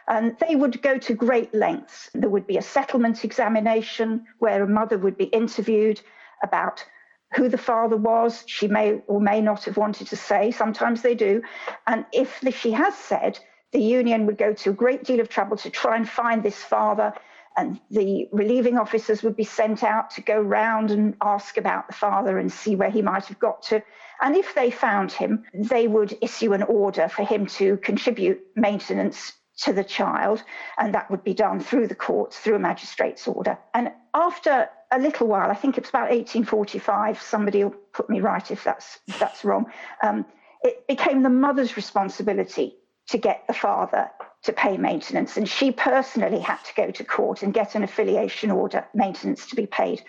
And 0.08 0.38
they 0.40 0.56
would 0.56 0.82
go 0.82 0.98
to 0.98 1.14
great 1.14 1.54
lengths. 1.54 2.10
There 2.14 2.30
would 2.30 2.48
be 2.48 2.58
a 2.58 2.62
settlement 2.62 3.26
examination 3.26 4.26
where 4.40 4.64
a 4.64 4.68
mother 4.68 4.98
would 4.98 5.18
be 5.18 5.26
interviewed 5.26 6.00
about 6.42 6.86
who 7.36 7.50
the 7.50 7.58
father 7.58 7.98
was. 7.98 8.44
She 8.48 8.68
may 8.68 9.02
or 9.08 9.20
may 9.20 9.42
not 9.42 9.66
have 9.66 9.78
wanted 9.78 10.08
to 10.08 10.16
say. 10.16 10.52
Sometimes 10.52 11.02
they 11.02 11.16
do. 11.16 11.42
And 11.88 12.06
if 12.12 12.42
she 12.56 12.72
has 12.72 12.96
said, 12.96 13.40
the 13.72 13.82
union 13.82 14.26
would 14.26 14.38
go 14.38 14.54
to 14.54 14.70
a 14.70 14.74
great 14.74 15.04
deal 15.04 15.20
of 15.20 15.30
trouble 15.30 15.58
to 15.58 15.70
try 15.70 15.96
and 15.96 16.08
find 16.08 16.44
this 16.44 16.58
father. 16.58 17.14
And 17.56 17.80
the 17.92 18.28
relieving 18.32 18.78
officers 18.78 19.22
would 19.24 19.36
be 19.36 19.44
sent 19.44 19.84
out 19.84 20.12
to 20.12 20.22
go 20.22 20.40
round 20.42 20.92
and 20.92 21.16
ask 21.22 21.58
about 21.58 21.88
the 21.88 21.94
father 21.94 22.38
and 22.38 22.52
see 22.52 22.76
where 22.76 22.90
he 22.90 23.02
might 23.02 23.26
have 23.26 23.40
got 23.40 23.62
to. 23.64 23.84
And 24.22 24.36
if 24.36 24.56
they 24.56 24.72
found 24.72 25.12
him, 25.12 25.44
they 25.54 25.88
would 25.88 26.18
issue 26.22 26.54
an 26.54 26.64
order 26.64 27.10
for 27.10 27.24
him 27.24 27.46
to 27.48 27.78
contribute 27.78 28.42
maintenance 28.56 29.34
to 29.58 29.74
the 29.74 29.84
child, 29.84 30.44
and 30.78 30.94
that 30.94 31.10
would 31.12 31.24
be 31.24 31.34
done 31.34 31.60
through 31.60 31.88
the 31.88 31.96
courts, 31.96 32.38
through 32.38 32.56
a 32.56 32.60
magistrate's 32.60 33.28
order. 33.28 33.58
And 33.74 33.92
after 34.14 34.70
a 34.92 35.00
little 35.00 35.28
while, 35.28 35.52
I 35.52 35.56
think 35.56 35.78
it's 35.78 35.90
about 35.90 36.10
1845, 36.10 37.22
somebody 37.22 37.64
will 37.64 37.76
put 37.94 38.10
me 38.10 38.20
right 38.20 38.50
if 38.50 38.64
that's, 38.64 39.00
if 39.08 39.20
that's 39.20 39.44
wrong, 39.44 39.66
um, 40.02 40.26
it 40.64 40.88
became 40.88 41.24
the 41.24 41.30
mother's 41.30 41.76
responsibility 41.76 42.76
to 43.08 43.18
get 43.18 43.44
the 43.48 43.54
father 43.54 44.10
to 44.44 44.54
pay 44.54 44.78
maintenance. 44.78 45.38
And 45.38 45.48
she 45.48 45.72
personally 45.72 46.40
had 46.40 46.64
to 46.64 46.74
go 46.76 46.92
to 46.92 47.04
court 47.04 47.44
and 47.44 47.54
get 47.54 47.76
an 47.76 47.84
affiliation 47.84 48.52
order, 48.52 48.86
maintenance 48.94 49.46
to 49.48 49.56
be 49.56 49.66
paid. 49.66 50.04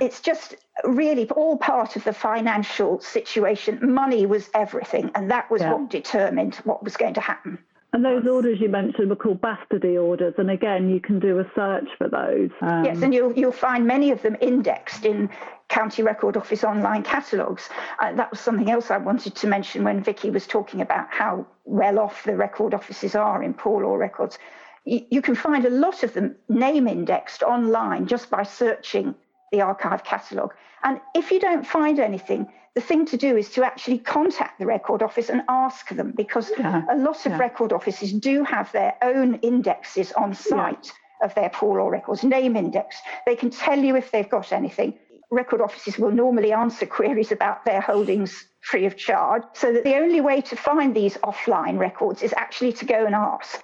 It's 0.00 0.20
just 0.20 0.54
really 0.84 1.28
all 1.30 1.58
part 1.58 1.96
of 1.96 2.04
the 2.04 2.12
financial 2.12 3.00
situation. 3.00 3.78
Money 3.82 4.24
was 4.24 4.48
everything, 4.54 5.10
and 5.14 5.30
that 5.30 5.50
was 5.50 5.60
yeah. 5.60 5.74
what 5.74 5.90
determined 5.90 6.54
what 6.64 6.82
was 6.82 6.96
going 6.96 7.14
to 7.14 7.20
happen. 7.20 7.58
And 7.94 8.04
those 8.04 8.26
orders 8.26 8.60
you 8.60 8.68
mentioned 8.68 9.08
were 9.08 9.14
called 9.14 9.40
bastardy 9.40 10.02
orders, 10.02 10.34
and 10.36 10.50
again, 10.50 10.90
you 10.90 10.98
can 10.98 11.20
do 11.20 11.38
a 11.38 11.44
search 11.54 11.88
for 11.96 12.08
those. 12.08 12.50
Um, 12.60 12.84
yes, 12.84 13.00
and 13.02 13.14
you'll 13.14 13.32
you'll 13.34 13.52
find 13.52 13.86
many 13.86 14.10
of 14.10 14.20
them 14.20 14.36
indexed 14.40 15.04
in 15.04 15.30
County 15.68 16.02
Record 16.02 16.36
Office 16.36 16.64
online 16.64 17.04
catalogues. 17.04 17.68
Uh, 18.00 18.12
that 18.14 18.32
was 18.32 18.40
something 18.40 18.68
else 18.68 18.90
I 18.90 18.96
wanted 18.96 19.36
to 19.36 19.46
mention 19.46 19.84
when 19.84 20.02
Vicky 20.02 20.30
was 20.30 20.44
talking 20.44 20.80
about 20.80 21.06
how 21.08 21.46
well 21.66 22.00
off 22.00 22.24
the 22.24 22.34
record 22.34 22.74
offices 22.74 23.14
are 23.14 23.44
in 23.44 23.54
poor 23.54 23.84
law 23.84 23.94
records. 23.94 24.40
You, 24.84 25.06
you 25.12 25.22
can 25.22 25.36
find 25.36 25.64
a 25.64 25.70
lot 25.70 26.02
of 26.02 26.14
them 26.14 26.34
name 26.48 26.88
indexed 26.88 27.44
online 27.44 28.06
just 28.08 28.28
by 28.28 28.42
searching 28.42 29.14
the 29.52 29.60
archive 29.60 30.02
catalogue. 30.02 30.52
And 30.82 31.00
if 31.14 31.30
you 31.30 31.38
don't 31.38 31.64
find 31.64 32.00
anything, 32.00 32.48
the 32.74 32.80
thing 32.80 33.06
to 33.06 33.16
do 33.16 33.36
is 33.36 33.50
to 33.50 33.64
actually 33.64 33.98
contact 33.98 34.58
the 34.58 34.66
record 34.66 35.02
office 35.02 35.28
and 35.28 35.42
ask 35.48 35.88
them 35.90 36.12
because 36.16 36.50
yeah. 36.58 36.82
a 36.90 36.96
lot 36.96 37.24
of 37.24 37.32
yeah. 37.32 37.38
record 37.38 37.72
offices 37.72 38.12
do 38.12 38.42
have 38.42 38.70
their 38.72 38.96
own 39.02 39.36
indexes 39.36 40.12
on 40.12 40.34
site 40.34 40.92
yeah. 41.20 41.26
of 41.26 41.34
their 41.36 41.50
poor 41.50 41.78
law 41.78 41.88
records, 41.88 42.24
name 42.24 42.56
index. 42.56 42.96
They 43.26 43.36
can 43.36 43.50
tell 43.50 43.78
you 43.78 43.94
if 43.96 44.10
they've 44.10 44.28
got 44.28 44.52
anything. 44.52 44.98
Record 45.30 45.60
offices 45.60 45.98
will 45.98 46.10
normally 46.10 46.52
answer 46.52 46.84
queries 46.84 47.30
about 47.30 47.64
their 47.64 47.80
holdings 47.80 48.46
free 48.60 48.86
of 48.86 48.96
charge. 48.96 49.42
So 49.52 49.72
that 49.72 49.84
the 49.84 49.94
only 49.96 50.20
way 50.20 50.40
to 50.40 50.56
find 50.56 50.94
these 50.94 51.16
offline 51.18 51.78
records 51.78 52.22
is 52.22 52.34
actually 52.36 52.72
to 52.74 52.84
go 52.84 53.06
and 53.06 53.14
ask. 53.14 53.62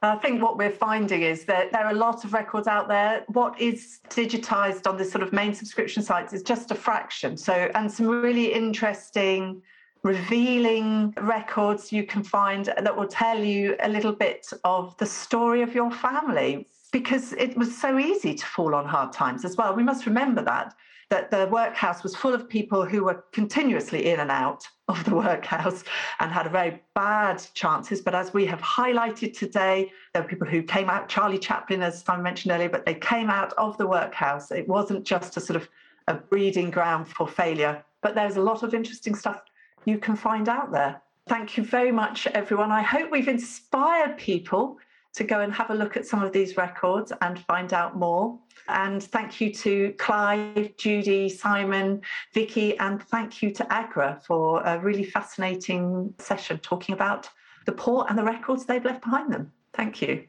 I 0.00 0.14
think 0.16 0.40
what 0.40 0.56
we're 0.56 0.70
finding 0.70 1.22
is 1.22 1.44
that 1.46 1.72
there 1.72 1.84
are 1.84 1.90
a 1.90 1.96
lot 1.96 2.24
of 2.24 2.32
records 2.32 2.68
out 2.68 2.86
there. 2.86 3.24
What 3.28 3.60
is 3.60 3.98
digitized 4.10 4.86
on 4.86 4.96
the 4.96 5.04
sort 5.04 5.24
of 5.24 5.32
main 5.32 5.52
subscription 5.54 6.04
sites 6.04 6.32
is 6.32 6.42
just 6.42 6.70
a 6.70 6.76
fraction. 6.76 7.36
So, 7.36 7.52
and 7.74 7.90
some 7.90 8.06
really 8.06 8.52
interesting, 8.52 9.60
revealing 10.04 11.14
records 11.20 11.90
you 11.90 12.04
can 12.04 12.22
find 12.22 12.66
that 12.66 12.96
will 12.96 13.08
tell 13.08 13.42
you 13.42 13.74
a 13.80 13.88
little 13.88 14.12
bit 14.12 14.46
of 14.62 14.96
the 14.98 15.06
story 15.06 15.62
of 15.62 15.74
your 15.74 15.90
family 15.90 16.68
because 16.92 17.32
it 17.32 17.56
was 17.56 17.76
so 17.76 17.98
easy 17.98 18.34
to 18.34 18.46
fall 18.46 18.76
on 18.76 18.86
hard 18.86 19.12
times 19.12 19.44
as 19.44 19.56
well. 19.56 19.74
We 19.74 19.82
must 19.82 20.06
remember 20.06 20.42
that 20.42 20.74
that 21.10 21.30
the 21.30 21.48
workhouse 21.50 22.02
was 22.02 22.14
full 22.14 22.34
of 22.34 22.48
people 22.48 22.84
who 22.84 23.04
were 23.04 23.24
continuously 23.32 24.10
in 24.10 24.20
and 24.20 24.30
out 24.30 24.68
of 24.88 25.04
the 25.04 25.14
workhouse 25.14 25.84
and 26.20 26.32
had 26.32 26.50
very 26.50 26.80
bad 26.94 27.42
chances. 27.54 28.00
But 28.00 28.14
as 28.14 28.32
we 28.32 28.46
have 28.46 28.60
highlighted 28.60 29.36
today, 29.36 29.92
there 30.12 30.22
were 30.22 30.28
people 30.28 30.46
who 30.46 30.62
came 30.62 30.88
out, 30.88 31.08
Charlie 31.08 31.38
Chaplin, 31.38 31.82
as 31.82 32.02
I 32.08 32.16
mentioned 32.16 32.52
earlier, 32.52 32.68
but 32.68 32.86
they 32.86 32.94
came 32.94 33.28
out 33.30 33.52
of 33.54 33.76
the 33.76 33.86
workhouse. 33.86 34.50
It 34.50 34.66
wasn't 34.66 35.04
just 35.04 35.36
a 35.36 35.40
sort 35.40 35.56
of 35.56 35.68
a 36.08 36.14
breeding 36.14 36.70
ground 36.70 37.06
for 37.08 37.28
failure, 37.28 37.84
but 38.00 38.14
there's 38.14 38.36
a 38.36 38.40
lot 38.40 38.62
of 38.62 38.72
interesting 38.72 39.14
stuff 39.14 39.42
you 39.84 39.98
can 39.98 40.16
find 40.16 40.48
out 40.48 40.72
there. 40.72 41.00
Thank 41.28 41.58
you 41.58 41.64
very 41.64 41.92
much, 41.92 42.26
everyone. 42.28 42.72
I 42.72 42.80
hope 42.80 43.10
we've 43.10 43.28
inspired 43.28 44.16
people 44.16 44.78
to 45.18 45.24
go 45.24 45.40
and 45.40 45.52
have 45.52 45.70
a 45.70 45.74
look 45.74 45.96
at 45.96 46.06
some 46.06 46.22
of 46.22 46.32
these 46.32 46.56
records 46.56 47.12
and 47.22 47.40
find 47.40 47.72
out 47.72 47.96
more. 47.96 48.38
And 48.68 49.02
thank 49.02 49.40
you 49.40 49.52
to 49.54 49.92
Clive, 49.98 50.76
Judy, 50.76 51.28
Simon, 51.28 52.02
Vicky, 52.32 52.78
and 52.78 53.02
thank 53.02 53.42
you 53.42 53.50
to 53.50 53.72
Agra 53.72 54.20
for 54.24 54.62
a 54.62 54.78
really 54.78 55.02
fascinating 55.02 56.14
session 56.18 56.58
talking 56.58 56.92
about 56.92 57.28
the 57.66 57.72
poor 57.72 58.06
and 58.08 58.16
the 58.16 58.22
records 58.22 58.64
they've 58.64 58.84
left 58.84 59.02
behind 59.02 59.32
them. 59.32 59.50
Thank 59.74 60.00
you. 60.00 60.24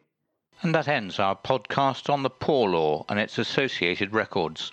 And 0.64 0.74
that 0.74 0.88
ends 0.88 1.20
our 1.20 1.36
podcast 1.36 2.10
on 2.10 2.24
the 2.24 2.30
poor 2.32 2.68
law 2.68 3.06
and 3.10 3.20
its 3.20 3.38
associated 3.38 4.14
records. 4.14 4.72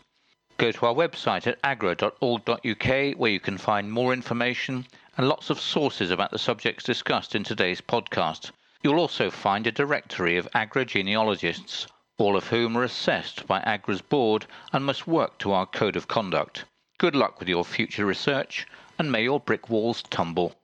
Go 0.57 0.73
to 0.73 0.87
our 0.87 0.95
website 0.95 1.47
at 1.47 1.59
agra.org.uk 1.63 3.19
where 3.19 3.31
you 3.31 3.41
can 3.41 3.59
find 3.59 3.93
more 3.93 4.15
information 4.15 4.87
and 5.19 5.29
lots 5.29 5.51
of 5.51 5.61
sources 5.61 6.11
about 6.11 6.31
the 6.31 6.39
subjects 6.39 6.85
discussed 6.85 7.35
in 7.35 7.45
today's 7.45 7.83
podcast. 7.83 8.53
You'll 8.87 9.01
also 9.01 9.33
find 9.33 9.67
a 9.67 9.73
directory 9.73 10.37
of 10.37 10.47
Agra 10.55 10.85
genealogists 10.85 11.89
all 12.19 12.37
of 12.37 12.47
whom 12.47 12.79
are 12.79 12.85
assessed 12.85 13.45
by 13.45 13.59
AGRA's 13.63 14.01
board 14.01 14.47
and 14.73 14.87
must 14.87 15.09
work 15.09 15.39
to 15.39 15.51
our 15.51 15.67
code 15.67 15.97
of 15.97 16.07
conduct. 16.07 16.67
Good 16.97 17.17
luck 17.17 17.41
with 17.41 17.49
your 17.49 17.65
future 17.65 18.07
research, 18.07 18.65
and 18.97 19.11
may 19.11 19.25
your 19.25 19.41
brick 19.41 19.69
walls 19.69 20.05
tumble. 20.05 20.55